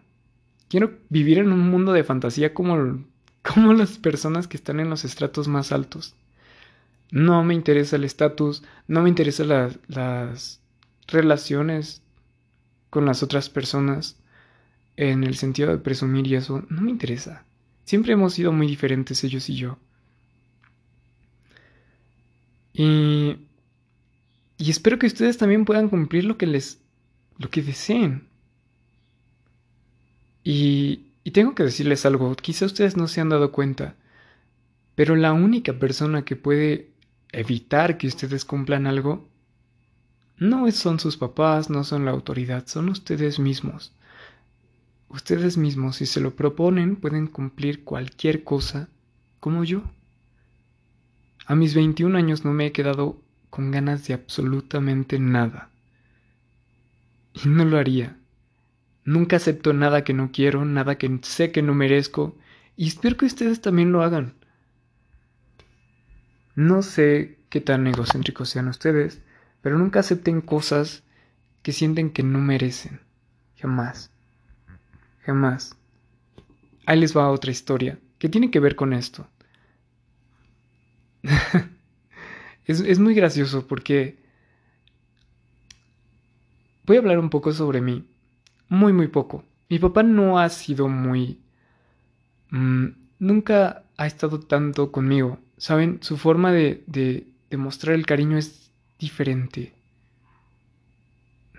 [0.69, 3.03] Quiero vivir en un mundo de fantasía como
[3.43, 6.15] como las personas que están en los estratos más altos.
[7.11, 9.49] No me interesa el estatus, no me interesan
[9.89, 10.61] las
[11.09, 12.03] relaciones
[12.91, 14.17] con las otras personas
[14.97, 17.45] en el sentido de presumir y eso, no me interesa.
[17.85, 19.79] Siempre hemos sido muy diferentes ellos y yo.
[22.73, 23.37] Y,
[24.59, 26.81] y espero que ustedes también puedan cumplir lo que les,
[27.39, 28.29] lo que deseen.
[30.45, 33.95] Y, y tengo que decirles algo, quizá ustedes no se han dado cuenta,
[34.95, 36.91] pero la única persona que puede
[37.31, 39.29] evitar que ustedes cumplan algo
[40.39, 43.93] no son sus papás, no son la autoridad, son ustedes mismos.
[45.09, 48.89] Ustedes mismos, si se lo proponen, pueden cumplir cualquier cosa
[49.41, 49.83] como yo.
[51.47, 55.71] A mis 21 años no me he quedado con ganas de absolutamente nada.
[57.35, 58.17] Y no lo haría.
[59.05, 62.37] Nunca acepto nada que no quiero, nada que sé que no merezco,
[62.77, 64.35] y espero que ustedes también lo hagan.
[66.55, 69.21] No sé qué tan egocéntricos sean ustedes,
[69.61, 71.03] pero nunca acepten cosas
[71.63, 73.01] que sienten que no merecen.
[73.57, 74.11] Jamás.
[75.25, 75.77] Jamás.
[76.87, 79.27] Ahí les va otra historia que tiene que ver con esto.
[82.67, 84.17] es, es muy gracioso porque
[86.85, 88.07] voy a hablar un poco sobre mí
[88.73, 89.45] muy, muy poco.
[89.69, 91.39] Mi papá no ha sido muy...
[92.49, 92.87] Mm,
[93.19, 95.39] nunca ha estado tanto conmigo.
[95.59, 95.99] ¿Saben?
[96.01, 97.27] Su forma de, de,
[97.59, 99.75] mostrar el cariño es diferente.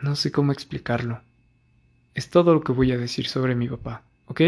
[0.02, 1.22] No sé cómo explicarlo.
[2.16, 4.42] Es todo lo que voy a decir sobre mi papá, ¿ok?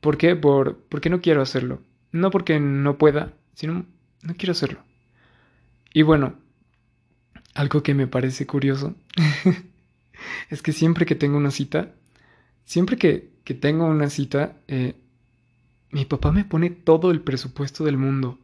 [0.00, 0.34] ¿Por qué?
[0.34, 1.82] Por, porque no quiero hacerlo.
[2.10, 3.86] No porque no pueda, sino
[4.22, 4.80] no quiero hacerlo.
[5.92, 6.34] Y bueno,
[7.54, 8.94] algo que me parece curioso
[10.50, 11.92] es que siempre que tengo una cita,
[12.64, 14.94] siempre que, tengo una cita, eh,
[15.90, 18.38] mi papá me pone todo el presupuesto del mundo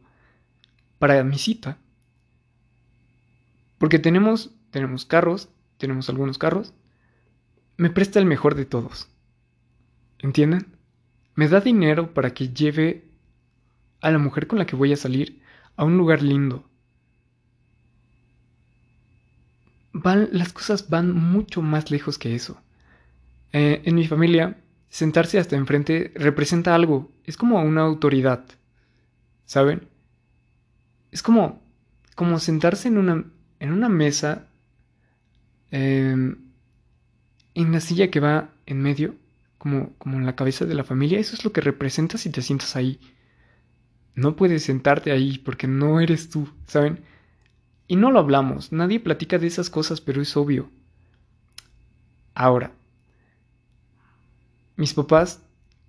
[0.99, 1.77] para mi cita.
[3.77, 6.73] Porque tenemos, tenemos carros, tenemos algunos carros.
[7.77, 9.09] Me presta el mejor de todos.
[10.19, 10.67] ¿Entienden?
[11.35, 13.10] Me da dinero para que lleve
[14.01, 15.41] a la mujer con la que voy a salir
[15.75, 16.65] a un lugar lindo,
[19.93, 22.61] las cosas van mucho más lejos que eso.
[23.53, 24.57] Eh, en mi familia,
[24.89, 28.43] sentarse hasta enfrente representa algo, es como una autoridad,
[29.45, 29.87] ¿saben?
[31.11, 31.61] Es como,
[32.15, 33.25] como sentarse en una,
[33.59, 34.47] en una mesa,
[35.71, 36.37] em,
[37.53, 39.15] en la silla que va en medio,
[39.57, 42.41] como, como en la cabeza de la familia, eso es lo que representa si te
[42.41, 42.99] sientas ahí.
[44.15, 46.99] No puedes sentarte ahí porque no eres tú, ¿saben?
[47.87, 50.69] Y no lo hablamos, nadie platica de esas cosas, pero es obvio.
[52.33, 52.71] Ahora,
[54.77, 55.41] mis papás,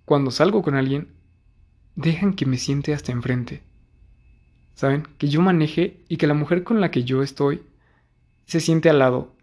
[0.05, 1.07] cuando salgo con alguien,
[1.95, 3.61] dejan que me siente hasta enfrente.
[4.75, 5.07] ¿Saben?
[5.17, 7.61] Que yo maneje y que la mujer con la que yo estoy
[8.45, 9.33] se siente al lado.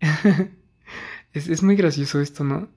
[1.32, 2.68] es, es muy gracioso esto, ¿no?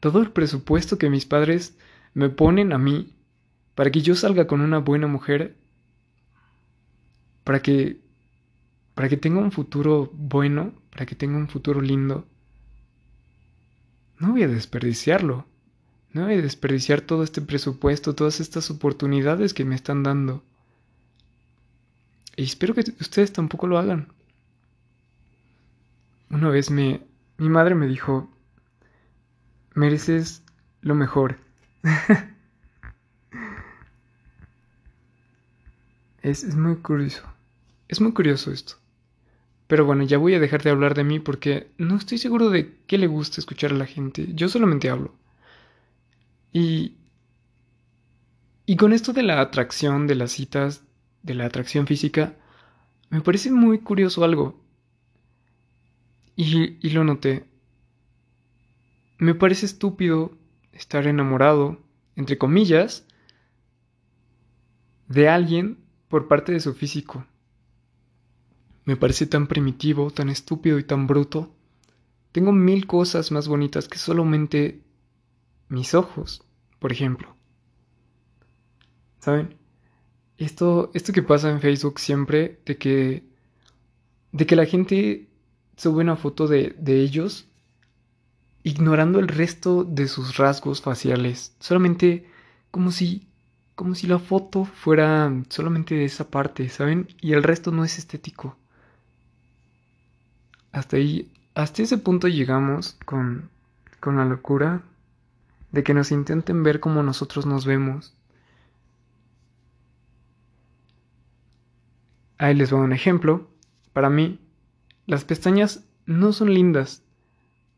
[0.00, 1.76] Todo el presupuesto que mis padres
[2.14, 3.14] me ponen a mí
[3.74, 5.56] para que yo salga con una buena mujer,
[7.44, 8.00] para que
[8.94, 12.26] para que tenga un futuro bueno, para que tenga un futuro lindo,
[14.18, 15.46] no voy a desperdiciarlo.
[16.12, 20.42] No voy a desperdiciar todo este presupuesto, todas estas oportunidades que me están dando.
[22.36, 24.12] Y espero que ustedes tampoco lo hagan.
[26.28, 27.00] Una vez me
[27.38, 28.30] mi madre me dijo,
[29.74, 30.42] mereces
[30.80, 31.38] lo mejor.
[36.22, 37.22] es, es muy curioso.
[37.88, 38.74] Es muy curioso esto.
[39.66, 42.76] Pero bueno, ya voy a dejar de hablar de mí porque no estoy seguro de
[42.86, 44.28] qué le gusta escuchar a la gente.
[44.34, 45.14] Yo solamente hablo.
[46.52, 46.96] Y...
[48.64, 50.84] Y con esto de la atracción, de las citas,
[51.22, 52.36] de la atracción física,
[53.10, 54.60] me parece muy curioso algo.
[56.36, 57.44] Y, y lo noté.
[59.18, 60.32] Me parece estúpido
[60.72, 61.80] estar enamorado,
[62.16, 63.06] entre comillas,
[65.08, 65.78] de alguien
[66.12, 67.24] por parte de su físico.
[68.84, 71.54] Me parece tan primitivo, tan estúpido y tan bruto.
[72.32, 74.82] Tengo mil cosas más bonitas que solamente
[75.70, 76.44] mis ojos,
[76.80, 77.34] por ejemplo.
[79.20, 79.56] ¿Saben?
[80.36, 83.24] Esto, esto que pasa en Facebook siempre, de que,
[84.32, 85.30] de que la gente
[85.78, 87.48] sube una foto de, de ellos
[88.64, 92.28] ignorando el resto de sus rasgos faciales, solamente
[92.70, 93.31] como si
[93.74, 97.08] como si la foto fuera solamente de esa parte, ¿saben?
[97.20, 98.56] Y el resto no es estético.
[100.72, 103.50] Hasta ahí, hasta ese punto llegamos con
[104.02, 104.82] con la locura
[105.70, 108.12] de que nos intenten ver como nosotros nos vemos.
[112.36, 113.48] Ahí les voy a un ejemplo.
[113.92, 114.40] Para mí,
[115.06, 117.04] las pestañas no son lindas,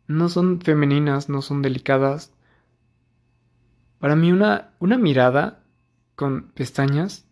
[0.07, 2.33] no son femeninas, no son delicadas.
[3.99, 5.63] Para mí una, una mirada
[6.15, 7.25] con pestañas,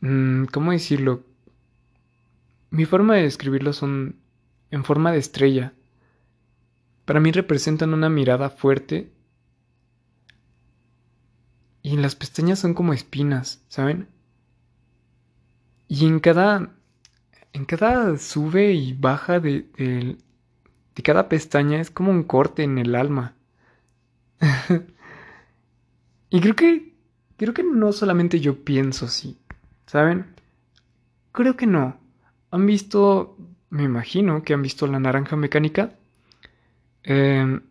[0.00, 1.24] mm, ¿cómo decirlo?
[2.70, 4.16] Mi forma de describirlo son
[4.70, 5.72] en forma de estrella.
[7.04, 9.12] Para mí representan una mirada fuerte
[11.82, 14.08] y las pestañas son como espinas, ¿saben?
[15.88, 16.72] Y en cada
[17.52, 22.94] en cada sube y baja de, de cada pestaña es como un corte en el
[22.94, 23.34] alma.
[26.30, 26.91] y creo que,
[27.42, 29.36] creo que no solamente yo pienso así,
[29.86, 30.26] ¿saben?
[31.32, 31.98] Creo que no.
[32.52, 33.36] ¿Han visto,
[33.68, 35.92] me imagino que han visto La Naranja Mecánica?
[37.02, 37.62] Em,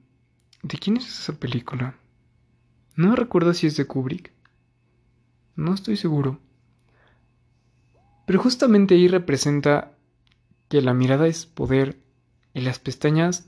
[0.62, 1.96] ¿De quién es esa película?
[2.98, 4.34] No recuerdo si es de Kubrick.
[5.56, 6.42] No estoy seguro.
[8.26, 9.94] Pero justamente ahí representa
[10.68, 11.98] que la mirada es poder
[12.54, 13.48] y las pestañas...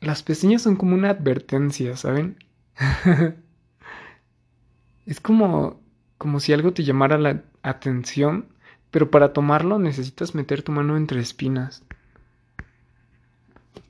[0.00, 2.38] Las pestañas son como una advertencia, ¿saben?
[5.06, 5.80] es como,
[6.18, 8.46] como si algo te llamara la atención,
[8.90, 11.82] pero para tomarlo necesitas meter tu mano entre espinas.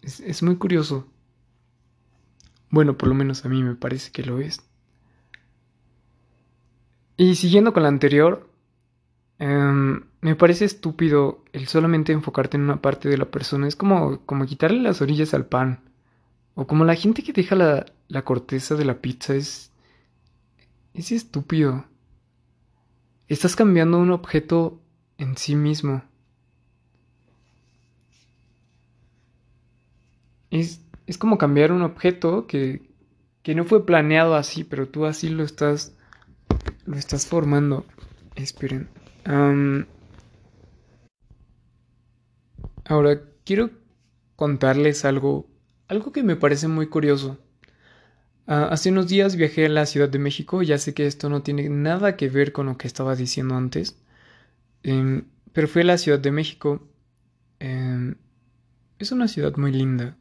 [0.03, 1.07] Es, es muy curioso.
[2.71, 4.61] Bueno, por lo menos a mí me parece que lo es.
[7.17, 8.47] Y siguiendo con la anterior,
[9.39, 13.69] Em, me parece estúpido el solamente enfocarte en una parte de la persona.
[13.69, 15.81] Es como, como quitarle las orillas al pan.
[16.55, 19.35] O como la gente que deja la, la corteza de la pizza.
[19.35, 19.73] Es,
[20.97, 21.85] es estúpido.
[23.29, 24.81] Estás cambiando un objeto
[25.19, 26.03] en sí mismo.
[30.51, 32.89] Es, es como cambiar un objeto que,
[33.43, 35.95] que no fue planeado así, pero tú así lo estás,
[36.87, 37.85] lo estás formando.
[38.35, 38.89] Esperen
[42.85, 43.71] ahora, quiero
[44.37, 45.47] contarles algo,
[45.89, 47.39] algo que me parece muy curioso.
[48.47, 51.43] Ah, hace unos días viajé a la Ciudad de México, ya sé que esto no
[51.43, 53.97] tiene nada que ver con lo que estaba diciendo antes,
[54.83, 56.89] em, pero fui a la Ciudad de México.
[57.61, 58.17] Em,
[58.99, 60.17] es una ciudad muy linda.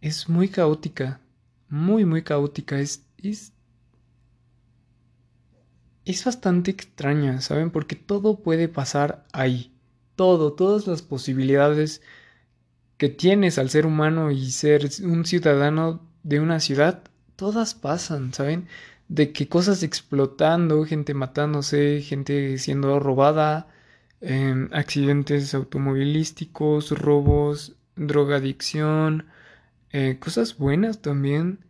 [0.00, 1.20] Es muy caótica,
[1.68, 2.78] muy, muy caótica.
[2.78, 3.52] Es, es
[6.04, 7.70] es bastante extraña, ¿saben?
[7.70, 9.72] Porque todo puede pasar ahí.
[10.16, 12.02] Todo, todas las posibilidades
[12.98, 17.04] que tienes al ser humano y ser un ciudadano de una ciudad,
[17.36, 18.66] todas pasan, ¿saben?
[19.08, 23.68] de que cosas explotando, gente matándose, gente siendo robada,
[24.20, 29.26] em, accidentes automovilísticos, robos, drogadicción,
[29.92, 31.60] eh, cosas buenas también,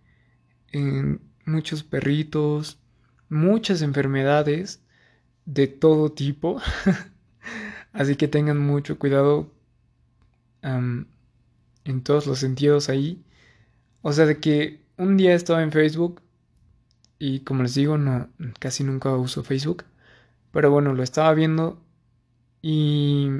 [1.47, 2.79] muchos perritos,
[3.29, 4.83] muchas enfermedades
[5.47, 6.61] de todo tipo.
[7.93, 9.53] Así que tengan mucho cuidado
[10.63, 13.23] en todos los sentidos ahí.
[14.07, 16.21] O sea, de que un día estaba en Facebook
[17.19, 19.85] y como les digo, no, casi nunca uso Facebook.
[20.53, 21.83] Pero bueno, lo estaba viendo
[22.61, 23.31] y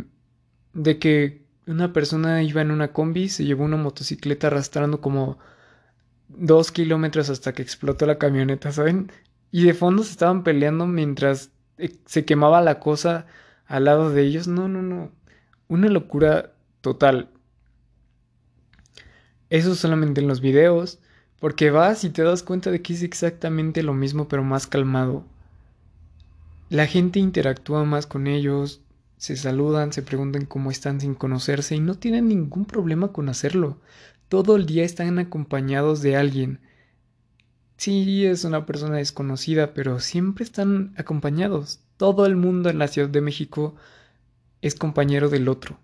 [0.73, 5.39] de que una persona iba en una combi, se llevó una motocicleta arrastrando como
[6.29, 9.13] dos kilómetros hasta que explotó la camioneta, ¿saben?
[9.51, 13.27] Y de fondo se estaban peleando mientras eh, se quemaba la cosa
[13.67, 14.49] al lado de ellos.
[14.49, 15.13] No, no, no.
[15.69, 17.29] Una locura total.
[19.51, 20.99] Eso solamente en los videos.
[21.41, 25.27] Porque vas y te das cuenta de que es exactamente lo mismo pero más calmado.
[26.71, 28.81] La gente interactúa más con ellos,
[29.19, 33.79] se saludan, se preguntan cómo están sin conocerse y no tienen ningún problema con hacerlo.
[34.29, 36.61] Todo el día están acompañados de alguien.
[37.77, 41.81] Sí, es una persona desconocida, pero siempre están acompañados.
[41.97, 43.75] Todo el mundo en la Ciudad de México
[44.63, 45.79] es compañero del otro.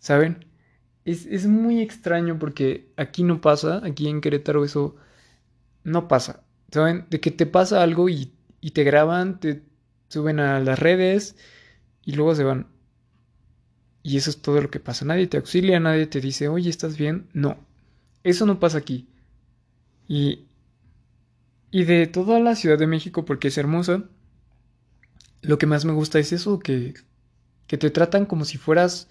[0.00, 0.46] ¿Saben?
[1.04, 4.96] Es, muy extraño porque aquí no pasa, aquí en Querétaro eso
[5.84, 6.42] no pasa.
[6.70, 7.06] ¿Saben?
[7.10, 9.62] De que te pasa algo y, y te graban, te
[10.08, 11.36] suben a las redes
[12.04, 12.68] y luego se van.
[14.02, 15.04] Y eso es todo lo que pasa.
[15.04, 17.28] Nadie te auxilia, nadie te dice, oye, ¿estás bien?
[17.32, 17.58] No.
[18.22, 19.08] Eso no pasa aquí.
[20.08, 20.46] Y,
[21.70, 24.04] y de toda la Ciudad de México, porque es hermosa,
[25.42, 26.94] lo que más me gusta es eso, que,
[27.66, 29.08] que te tratan como si fueras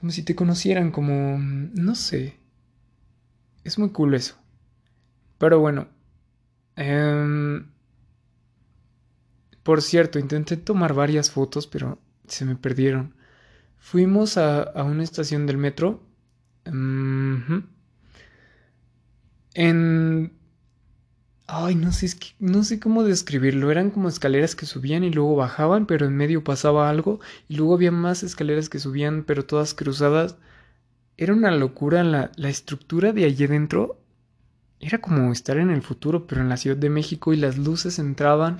[0.00, 1.38] como si te conocieran, como...
[1.38, 2.38] no sé.
[3.64, 4.36] Es muy cool eso.
[5.38, 5.88] Pero bueno.
[6.76, 7.66] Em,
[9.62, 13.14] por cierto, intenté tomar varias fotos, pero se me perdieron.
[13.78, 16.02] Fuimos a, a una estación del metro.
[19.54, 20.39] En
[21.52, 22.08] Ay, no sé,
[22.38, 23.72] no sé cómo describirlo.
[23.72, 27.18] Eran como escaleras que subían y luego bajaban, pero en medio pasaba algo.
[27.48, 30.36] Y luego había más escaleras que subían, pero todas cruzadas.
[31.16, 33.98] Era una locura la, la estructura de allí dentro.
[34.78, 37.98] Era como estar en el futuro, pero en la Ciudad de México y las luces
[37.98, 38.58] entraban.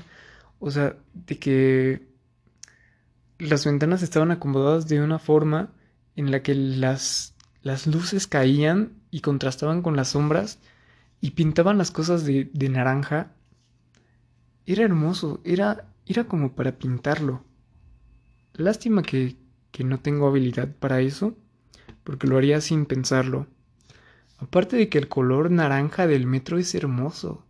[0.59, 2.03] O sea, de que
[3.39, 5.71] las ventanas estaban acomodadas de una forma
[6.17, 10.59] en la que las, las luces caían y contrastaban con las sombras
[11.21, 13.33] y pintaban las cosas de, de naranja.
[14.67, 17.45] Era hermoso, era, era como para pintarlo.
[18.55, 19.37] Lástima que,
[19.71, 21.37] que no tengo habilidad para eso,
[22.05, 23.47] porque lo haría sin pensarlo.
[24.39, 27.45] Aparte de que el color naranja del metro es hermoso.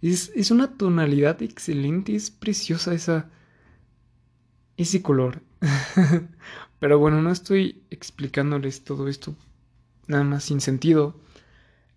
[0.00, 3.30] Es, es una tonalidad excelente, es preciosa esa.
[4.76, 5.42] ese color.
[6.80, 9.36] Pero bueno, no estoy explicándoles todo esto
[10.06, 11.16] nada más sin sentido.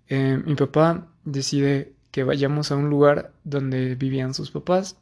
[0.08, 4.98] Eh, mi papá decide que vayamos a un lugar donde vivían sus papás.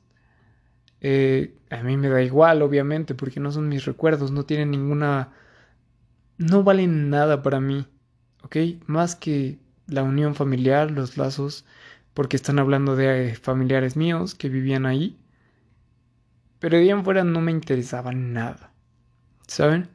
[1.01, 5.31] Eh, a mí me da igual, obviamente, porque no son mis recuerdos, no tienen ninguna...
[6.37, 7.85] no valen nada para mí,
[8.43, 8.57] ¿ok?
[8.87, 11.65] Más que la unión familiar, los lazos,
[12.13, 15.17] porque están hablando de eh, familiares míos que vivían ahí.
[16.59, 18.71] Pero de ahí en fuera no me interesaba nada,
[19.47, 19.89] ¿saben?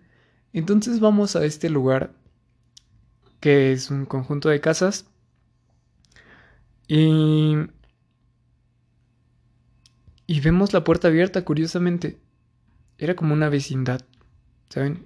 [0.52, 2.12] Entonces vamos a este lugar
[3.40, 5.06] que es un conjunto de casas.
[6.86, 7.54] Y,
[10.26, 12.18] y vemos la puerta abierta, curiosamente.
[12.98, 14.00] Era como una vecindad,
[14.68, 15.04] ¿saben?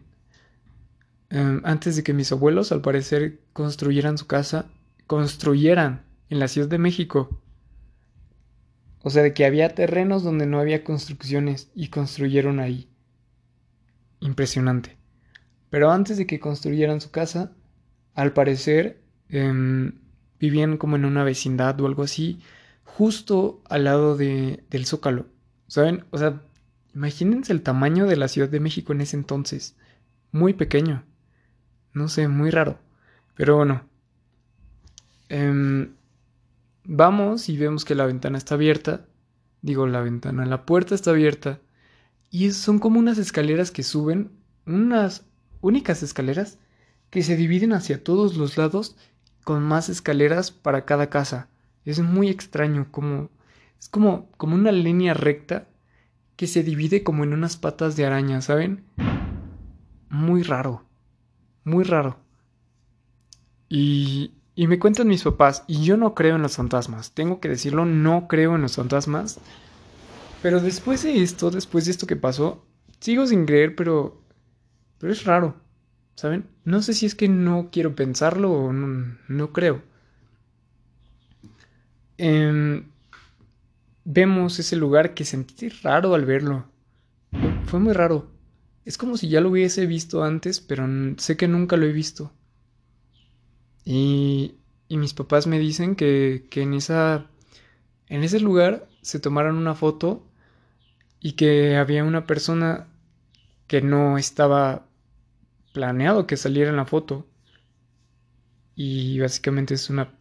[1.30, 4.66] Em, antes de que mis abuelos, al parecer, construyeran su casa,
[5.06, 7.40] construyeran en la Ciudad de México.
[9.02, 12.88] O sea, de que había terrenos donde no había construcciones y construyeron ahí.
[14.20, 14.96] Impresionante.
[15.70, 17.52] Pero antes de que construyeran su casa,
[18.14, 19.92] al parecer em,
[20.38, 22.40] vivían como en una vecindad o algo así,
[22.84, 25.26] justo al lado de, del Zócalo.
[25.66, 26.04] ¿Saben?
[26.10, 26.42] O sea,
[26.94, 29.76] imagínense el tamaño de la Ciudad de México en ese entonces.
[30.32, 31.04] Muy pequeño.
[31.94, 32.78] No sé, muy raro.
[33.34, 33.82] Pero bueno.
[35.28, 35.94] Em,
[36.84, 39.06] vamos y vemos que la ventana está abierta.
[39.62, 41.60] Digo, la ventana, la puerta está abierta.
[42.30, 44.32] Y son como unas escaleras que suben,
[44.66, 45.24] unas
[45.60, 46.58] únicas escaleras
[47.12, 48.96] que se dividen hacia todos los lados
[49.44, 51.50] con más escaleras para cada casa.
[51.84, 53.28] Es muy extraño, como
[53.78, 55.68] es como como una línea recta
[56.36, 58.84] que se divide como en unas patas de araña, ¿saben?
[60.08, 60.86] Muy raro.
[61.64, 62.18] Muy raro.
[63.68, 67.48] Y y me cuentan mis papás, y yo no creo en los fantasmas, tengo que
[67.48, 69.38] decirlo, no creo en los fantasmas.
[70.42, 72.64] Pero después de esto, después de esto que pasó,
[73.00, 74.20] sigo sin creer, pero...
[74.98, 75.56] Pero es raro,
[76.14, 76.46] ¿saben?
[76.64, 79.82] No sé si es que no quiero pensarlo o no, creo.
[82.18, 82.84] Em,
[84.04, 86.66] vemos ese lugar que sentí raro al verlo.
[87.66, 88.30] Fue muy raro.
[88.84, 90.86] Es como si ya lo hubiese visto antes, pero
[91.18, 92.32] sé que nunca lo he visto.
[93.84, 94.56] Y,
[94.88, 97.26] y mis papás me dicen que, que en, esa,
[98.08, 100.24] en ese lugar se tomaron una foto
[101.20, 102.88] y que había una persona
[103.66, 104.86] que no estaba
[105.72, 107.26] planeado que saliera en la foto.
[108.74, 110.14] Y básicamente es una...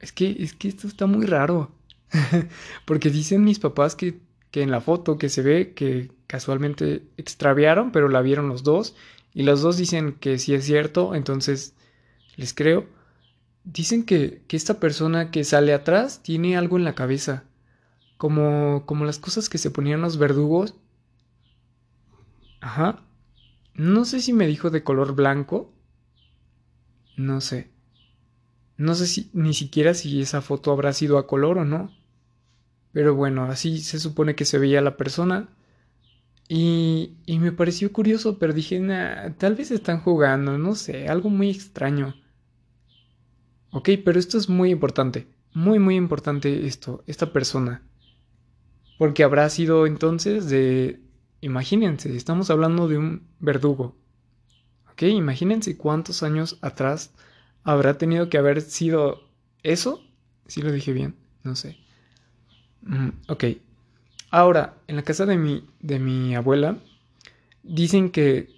[0.00, 1.72] Es que, es que esto está muy raro.
[2.84, 7.92] Porque dicen mis papás que, que en la foto que se ve que casualmente extraviaron,
[7.92, 8.94] pero la vieron los dos.
[9.32, 11.74] Y los dos dicen que sí es cierto, entonces
[12.36, 12.86] les creo.
[13.64, 17.44] Dicen que, que esta persona que sale atrás tiene algo en la cabeza.
[18.16, 20.74] Como, como las cosas que se ponían los verdugos.
[22.60, 23.00] Ajá.
[23.74, 25.72] No sé si me dijo de color blanco.
[27.16, 27.70] No sé.
[28.76, 31.92] No sé si ni siquiera si esa foto habrá sido a color o no.
[32.92, 35.48] Pero bueno, así se supone que se veía la persona.
[36.48, 38.80] Y, y me pareció curioso, pero dije,
[39.38, 42.14] tal vez están jugando, no sé, algo muy extraño.
[43.70, 47.82] Ok, pero esto es muy importante, muy, muy importante esto, esta persona.
[48.98, 51.00] Porque habrá sido entonces de,
[51.44, 53.94] imagínense, estamos hablando de un verdugo.
[54.92, 57.12] Ok, imagínense cuántos años atrás
[57.62, 59.28] habrá tenido que haber sido
[59.62, 60.02] eso.
[60.46, 61.76] Si lo dije bien, no sé.
[62.82, 63.44] Mm, ok.
[64.30, 66.78] Ahora, en la casa de mi, de mi abuela,
[67.62, 68.48] dicen que,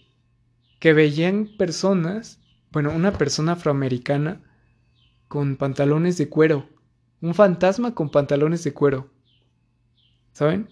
[0.79, 2.39] que veían personas,
[2.71, 4.41] bueno, una persona afroamericana
[5.29, 6.69] con pantalones de cuero.
[7.21, 9.11] Un fantasma con pantalones de cuero.
[10.33, 10.69] ¿Saben?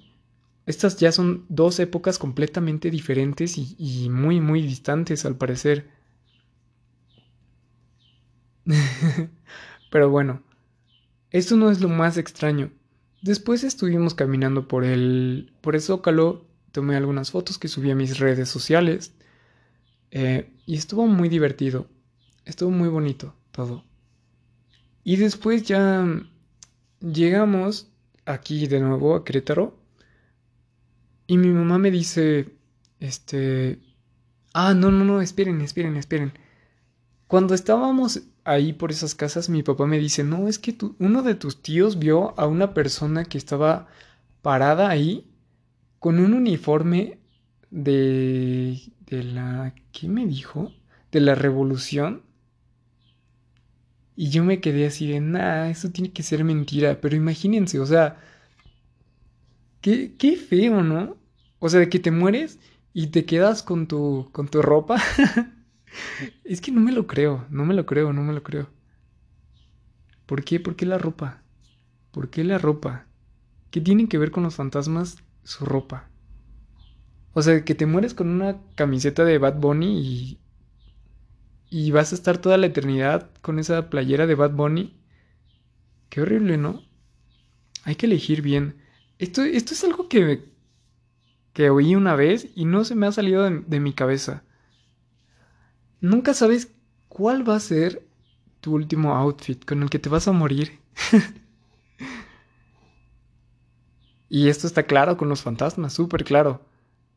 [0.67, 5.91] Estas ya son dos épocas completamente diferentes y, muy, muy distantes al parecer.
[9.91, 10.43] Pero bueno,
[11.31, 12.71] esto no es lo más extraño.
[13.21, 18.19] Después estuvimos caminando por el, por el zócalo, tomé algunas fotos que subí a mis
[18.19, 19.15] redes sociales
[20.11, 21.89] eh, y estuvo muy divertido,
[22.47, 23.85] estuvo muy bonito todo.
[25.05, 26.07] Y después ya
[27.01, 27.91] llegamos
[28.25, 29.84] aquí de nuevo a Querétaro
[31.27, 32.55] y mi mamá me dice,
[33.01, 33.79] este,
[34.53, 36.33] ah, no, no, no, esperen, esperen, esperen.
[37.27, 41.35] Cuando estábamos ahí por esas casas, mi papá me dice, no, es que uno de
[41.35, 43.89] tus tíos vio a una persona que estaba
[44.43, 45.31] parada ahí
[45.99, 47.19] con un uniforme
[47.71, 48.81] de...
[49.07, 49.75] de la...
[49.93, 50.73] ¿qué me dijo?
[51.11, 52.23] De la revolución.
[54.17, 57.87] Y yo me quedé así de, nah, eso tiene que ser mentira, pero imagínense, o
[57.87, 58.19] sea,
[59.85, 61.19] qué, qué feo, ¿no?
[61.59, 62.59] O sea, de que te mueres
[62.95, 64.97] y te quedas con tu, con tu ropa.
[66.43, 68.69] Es que no me lo creo, no me lo creo, no me lo creo.
[70.27, 70.59] ¿Por qué?
[70.59, 71.43] ¿Por qué la ropa?
[72.11, 73.07] ¿Por qué la ropa?
[73.71, 76.09] ¿Qué tiene que ver con los fantasmas su ropa?
[77.33, 80.41] O sea, que te mueres con una camiseta de Bad Bunny y.
[81.71, 84.97] y vas a estar toda la eternidad con esa playera de Bad Bunny.
[86.09, 86.83] Qué horrible, ¿no?
[87.85, 88.84] Hay que elegir bien.
[89.25, 90.45] Esto, esto es algo que.
[91.53, 94.45] que oí una vez y no se me ha salido de mi cabeza
[96.05, 96.71] nunca sabes
[97.09, 98.07] cuál va a ser
[98.61, 100.79] tu último outfit con el que te vas a morir.
[104.29, 106.61] y esto está claro con los fantasmas, súper claro,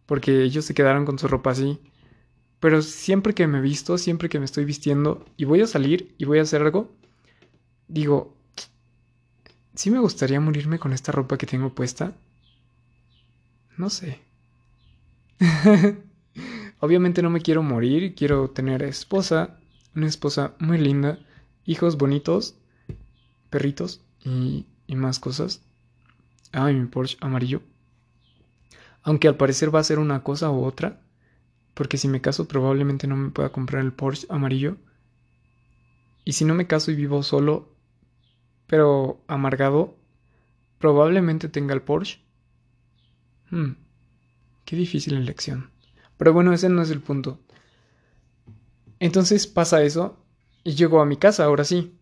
[0.05, 1.79] porque ellos se quedaron con su ropa así.
[2.59, 6.25] Pero siempre que me visto, siempre que me estoy vistiendo y voy a salir y
[6.25, 6.91] voy a hacer algo,
[7.87, 8.36] digo,
[9.77, 12.13] ¿sí me gustaría morirme con esta ropa que tengo puesta?
[13.77, 14.19] No sé.
[16.79, 19.59] Obviamente no me quiero morir, quiero tener esposa,
[19.95, 21.19] una esposa muy linda,
[21.65, 22.55] hijos bonitos,
[23.51, 25.61] perritos y, y más cosas.
[26.51, 27.61] Ay, mi Porsche amarillo.
[29.03, 30.99] Aunque al parecer va a ser una cosa u otra,
[31.75, 34.77] porque si me caso probablemente no me pueda comprar el Porsche amarillo.
[36.25, 37.76] Y si no me caso y vivo solo,
[38.67, 39.97] pero amargado,
[40.77, 42.19] probablemente tenga el Porsche.
[43.49, 43.71] Hmm,
[44.65, 45.71] qué difícil elección.
[46.17, 47.39] Pero bueno, ese no es el punto.
[48.99, 50.17] Entonces pasa eso
[50.63, 51.93] y llego a mi casa, ahora sí.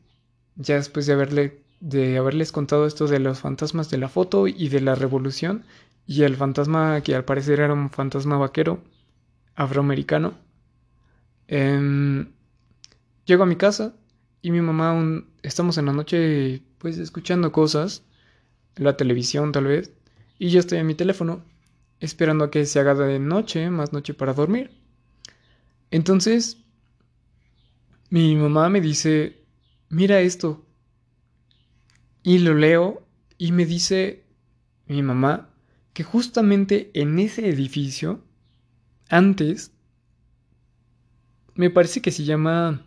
[0.56, 4.70] Ya después de haberle de haberles contado esto de los fantasmas de la foto y
[4.70, 5.66] de la revolución
[6.08, 8.82] y el fantasma que al parecer era un fantasma vaquero
[9.56, 10.34] afroamericano.
[11.48, 12.32] Em,
[13.26, 13.94] llego a mi casa
[14.46, 18.04] y mi mamá estamos en la noche pues escuchando cosas,
[18.76, 19.92] la televisión tal vez,
[20.38, 21.44] y yo estoy en mi teléfono
[22.00, 24.70] esperando a que se haga de noche, más noche para dormir.
[25.90, 26.60] Entonces,
[28.12, 29.44] mi mamá me dice,
[29.90, 30.64] mira esto.
[32.22, 33.02] Y lo leo
[33.40, 34.26] y me dice
[34.86, 35.50] mi mamá
[35.94, 38.24] que justamente en ese edificio,
[39.10, 39.72] antes,
[41.56, 42.85] me parece que se llama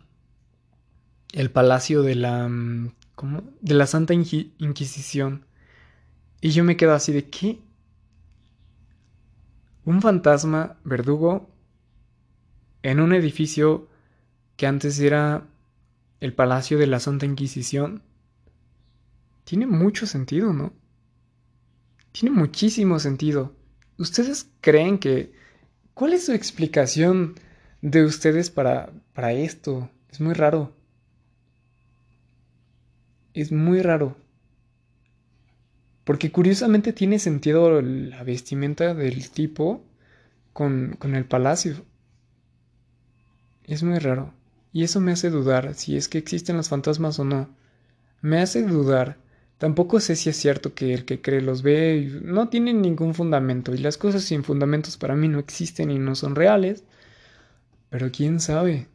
[1.33, 2.47] el Palacio de la...
[2.47, 3.43] Mm, ¿Cómo?
[3.61, 5.45] De la Santa Inquisición.
[6.41, 7.59] Y yo me quedo así de qué.
[9.83, 11.49] Un fantasma verdugo
[12.81, 13.89] en un edificio
[14.55, 15.47] que antes era
[16.21, 18.03] el Palacio de la Santa Inquisición.
[19.43, 20.73] Tiene mucho sentido, ¿no?
[22.11, 23.55] Tiene muchísimo sentido.
[23.97, 25.33] ¿Ustedes creen que...
[25.93, 27.35] ¿Cuál es su explicación
[27.81, 29.89] de ustedes para, para esto?
[30.09, 30.78] Es muy raro.
[33.39, 34.17] Es muy raro.
[36.03, 39.81] Porque curiosamente tiene sentido la vestimenta del tipo
[40.51, 41.85] con, con el palacio.
[43.63, 44.33] Es muy raro.
[44.73, 47.47] Y eso me hace dudar si es que existen los fantasmas o no.
[48.21, 49.15] Me hace dudar.
[49.57, 53.73] Tampoco sé si es cierto que el que cree los ve no tienen ningún fundamento.
[53.73, 56.83] Y las cosas sin fundamentos para mí no existen y no son reales.
[57.89, 58.87] Pero quién sabe.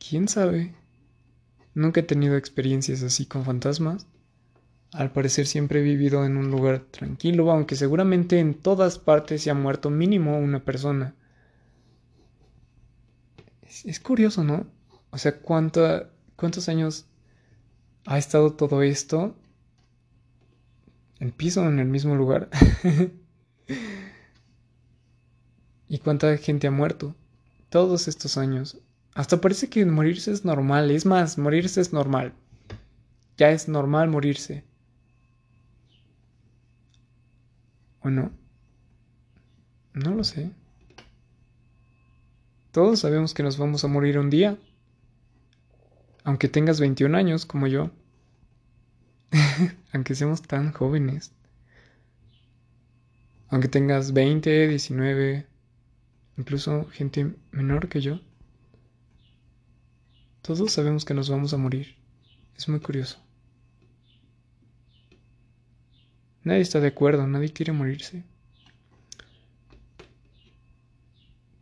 [0.00, 0.74] ¿Quién sabe?
[1.74, 4.06] Nunca he tenido experiencias así con fantasmas.
[4.92, 9.50] Al parecer siempre he vivido en un lugar tranquilo, aunque seguramente en todas partes se
[9.50, 11.16] ha muerto mínimo una persona.
[13.84, 14.66] Es, curioso, ¿no?
[15.10, 17.06] O sea, ¿cuántos años
[18.06, 19.34] ha estado todo esto
[21.18, 22.48] en piso en el mismo lugar?
[25.88, 27.16] ¿Y cuánta gente ha muerto?
[27.68, 28.78] Todos estos años.
[29.14, 30.90] Hasta parece que morirse es normal.
[30.90, 32.32] Es más, morirse es normal.
[33.36, 34.64] Ya es normal morirse.
[38.00, 38.32] ¿O no?
[39.94, 40.50] No lo sé.
[42.72, 44.58] Todos sabemos que nos vamos a morir un día.
[46.24, 47.90] Aunque tengas 21 años como yo.
[49.92, 51.32] Aunque seamos tan jóvenes.
[53.48, 55.46] Aunque tengas 20, 19,
[56.36, 58.18] incluso gente menor que yo.
[60.44, 61.96] Todos sabemos que nos vamos a morir.
[62.54, 63.18] Es muy curioso.
[66.42, 68.24] Nadie está de acuerdo, nadie quiere morirse.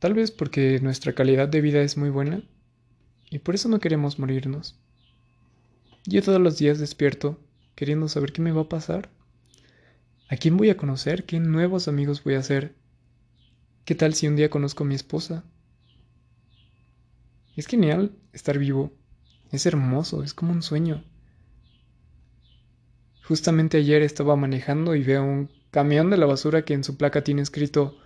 [0.00, 2.42] Tal vez porque nuestra calidad de vida es muy buena
[3.30, 4.76] y por eso no queremos morirnos.
[6.04, 7.38] Yo todos los días despierto
[7.76, 9.10] queriendo saber qué me va a pasar.
[10.28, 11.24] ¿A quién voy a conocer?
[11.24, 12.74] ¿Qué nuevos amigos voy a hacer?
[13.84, 15.44] ¿Qué tal si un día conozco a mi esposa?
[17.56, 18.92] Es genial estar vivo.
[19.50, 21.04] Es hermoso, es como un sueño.
[23.24, 27.22] Justamente ayer estaba manejando y veo un camión de la basura que en su placa
[27.22, 27.96] tiene escrito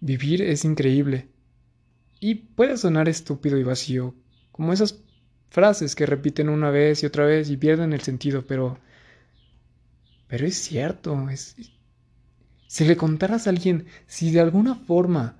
[0.00, 1.28] Vivir es increíble.
[2.20, 4.14] Y puede sonar estúpido y vacío,
[4.52, 5.00] como esas
[5.48, 8.78] frases que repiten una vez y otra vez y pierden el sentido, pero...
[10.28, 11.26] Pero es cierto.
[12.66, 15.38] Si le contaras a alguien, si de alguna forma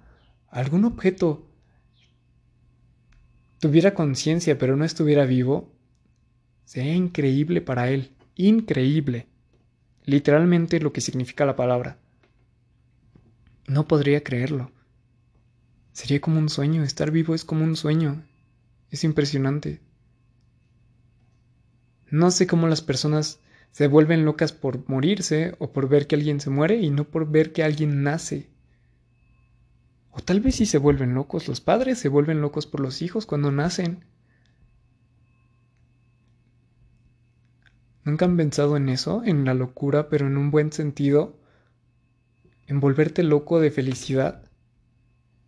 [0.48, 1.45] algún objeto
[3.66, 5.72] tuviera conciencia pero no estuviera vivo,
[6.64, 9.26] sería increíble para él increíble.
[10.04, 11.98] Literalmente lo que significa la palabra.
[13.66, 14.70] No podría creerlo.
[15.92, 18.22] Sería como un sueño, estar vivo es como un sueño.
[18.90, 19.80] Es impresionante.
[22.08, 23.40] No sé cómo las personas
[23.72, 27.28] se vuelven locas por morirse o por ver que alguien se muere y no por
[27.28, 28.48] ver que alguien nace.
[30.16, 33.26] O tal vez si se vuelven locos, los padres se vuelven locos por los hijos
[33.26, 34.06] cuando nacen.
[38.02, 39.22] ¿Nunca han pensado en eso?
[39.24, 41.38] En la locura, pero en un buen sentido.
[42.66, 44.50] En volverte loco de felicidad.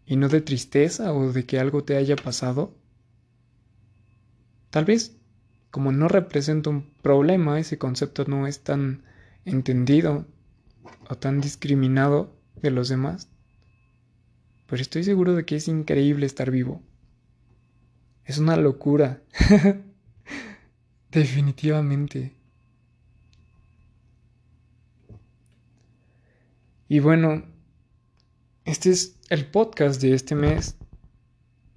[0.05, 2.75] Y no de tristeza o de que algo te haya pasado.
[4.69, 5.17] Tal vez,
[5.71, 9.03] como no representa un problema, ese concepto no es tan
[9.47, 10.27] entendido
[11.09, 13.31] o tan discriminado de los demás.
[14.69, 16.83] Pero estoy seguro de que es increíble estar vivo.
[18.25, 19.23] Es una locura.
[21.11, 22.35] Definitivamente.
[26.87, 27.45] Y bueno,
[28.67, 30.77] este es el podcast de este mes.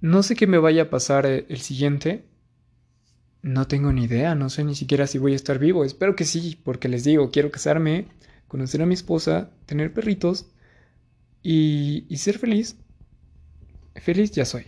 [0.02, 2.26] No sé qué me vaya a pasar eh, el siguiente.
[3.40, 5.86] No tengo ni idea, no sé ni siquiera si voy a estar vivo.
[5.86, 8.08] Espero que sí, porque les digo, quiero casarme,
[8.48, 10.52] conocer a mi esposa, tener perritos
[11.42, 12.76] y, ser feliz.
[13.96, 14.66] Feliz ya soy.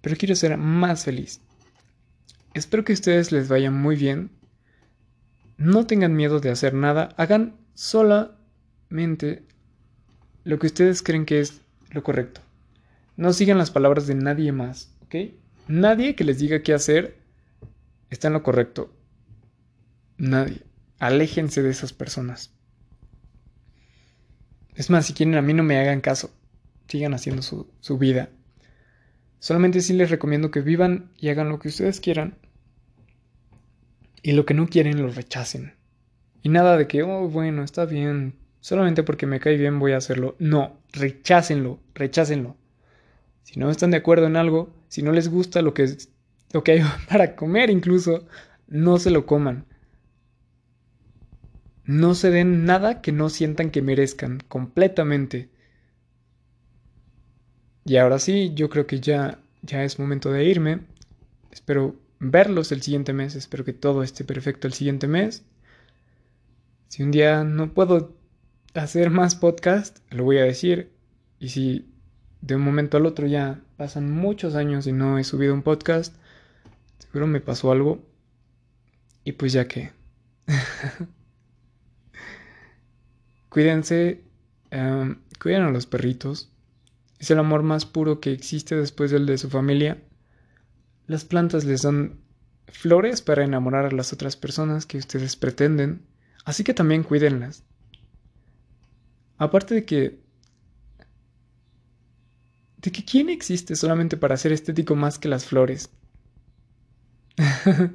[0.00, 1.40] Pero quiero ser más feliz.
[2.52, 4.30] espero que a ustedes les vaya muy bien.
[5.56, 7.14] No tengan miedo de hacer nada.
[7.16, 9.42] Hagan solamente
[10.44, 11.60] lo que ustedes creen que es
[11.90, 12.40] lo correcto.
[13.16, 15.32] No sigan las palabras de nadie más, ¿ok?
[15.68, 17.16] Nadie que les diga qué hacer
[18.10, 18.92] está en lo correcto.
[20.18, 20.62] Nadie.
[20.98, 22.53] Aléjense de esas personas.
[24.74, 26.30] Es más, si quieren a mí no me hagan caso.
[26.88, 28.28] Sigan haciendo su, su vida.
[29.38, 32.36] Solamente sí les recomiendo que vivan y hagan lo que ustedes quieran.
[34.22, 35.74] Y lo que no quieren lo rechacen.
[36.42, 38.34] Y nada de que, oh, bueno, está bien.
[38.60, 40.36] Solamente porque me cae bien voy a hacerlo.
[40.38, 42.56] No, rechácenlo, rechácenlo.
[43.42, 45.94] Si no están de acuerdo en algo, si no les gusta lo que,
[46.52, 48.26] lo que hay para comer incluso,
[48.66, 49.66] no se lo coman.
[51.86, 55.50] No se den nada que no sientan que merezcan, completamente.
[57.84, 60.80] Y ahora sí, yo creo que ya, ya es momento de irme.
[61.50, 65.44] Espero verlos el siguiente mes, espero que todo esté perfecto el siguiente mes.
[66.88, 68.14] Si un día no puedo
[68.74, 70.90] hacer más podcast, lo voy a decir.
[71.38, 71.92] Y si
[72.40, 76.14] de un momento al otro ya pasan muchos años y no he subido un podcast,
[76.98, 78.02] seguro me pasó algo.
[79.24, 79.92] Y pues ya que...
[83.54, 84.24] Cuídense,
[84.72, 86.50] um, cuiden a los perritos.
[87.20, 90.02] Es el amor más puro que existe después del de su familia.
[91.06, 92.18] Las plantas les dan
[92.66, 96.04] flores para enamorar a las otras personas que ustedes pretenden,
[96.44, 97.62] así que también cuídenlas.
[99.38, 100.18] Aparte de que...
[102.78, 105.90] De que quién existe solamente para ser estético más que las flores.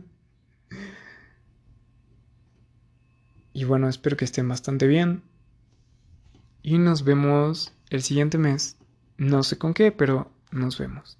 [3.52, 5.28] y bueno, espero que estén bastante bien
[6.62, 8.78] y nos vemos el siguiente mes.
[9.18, 11.18] No sé con qué, pero nos vemos.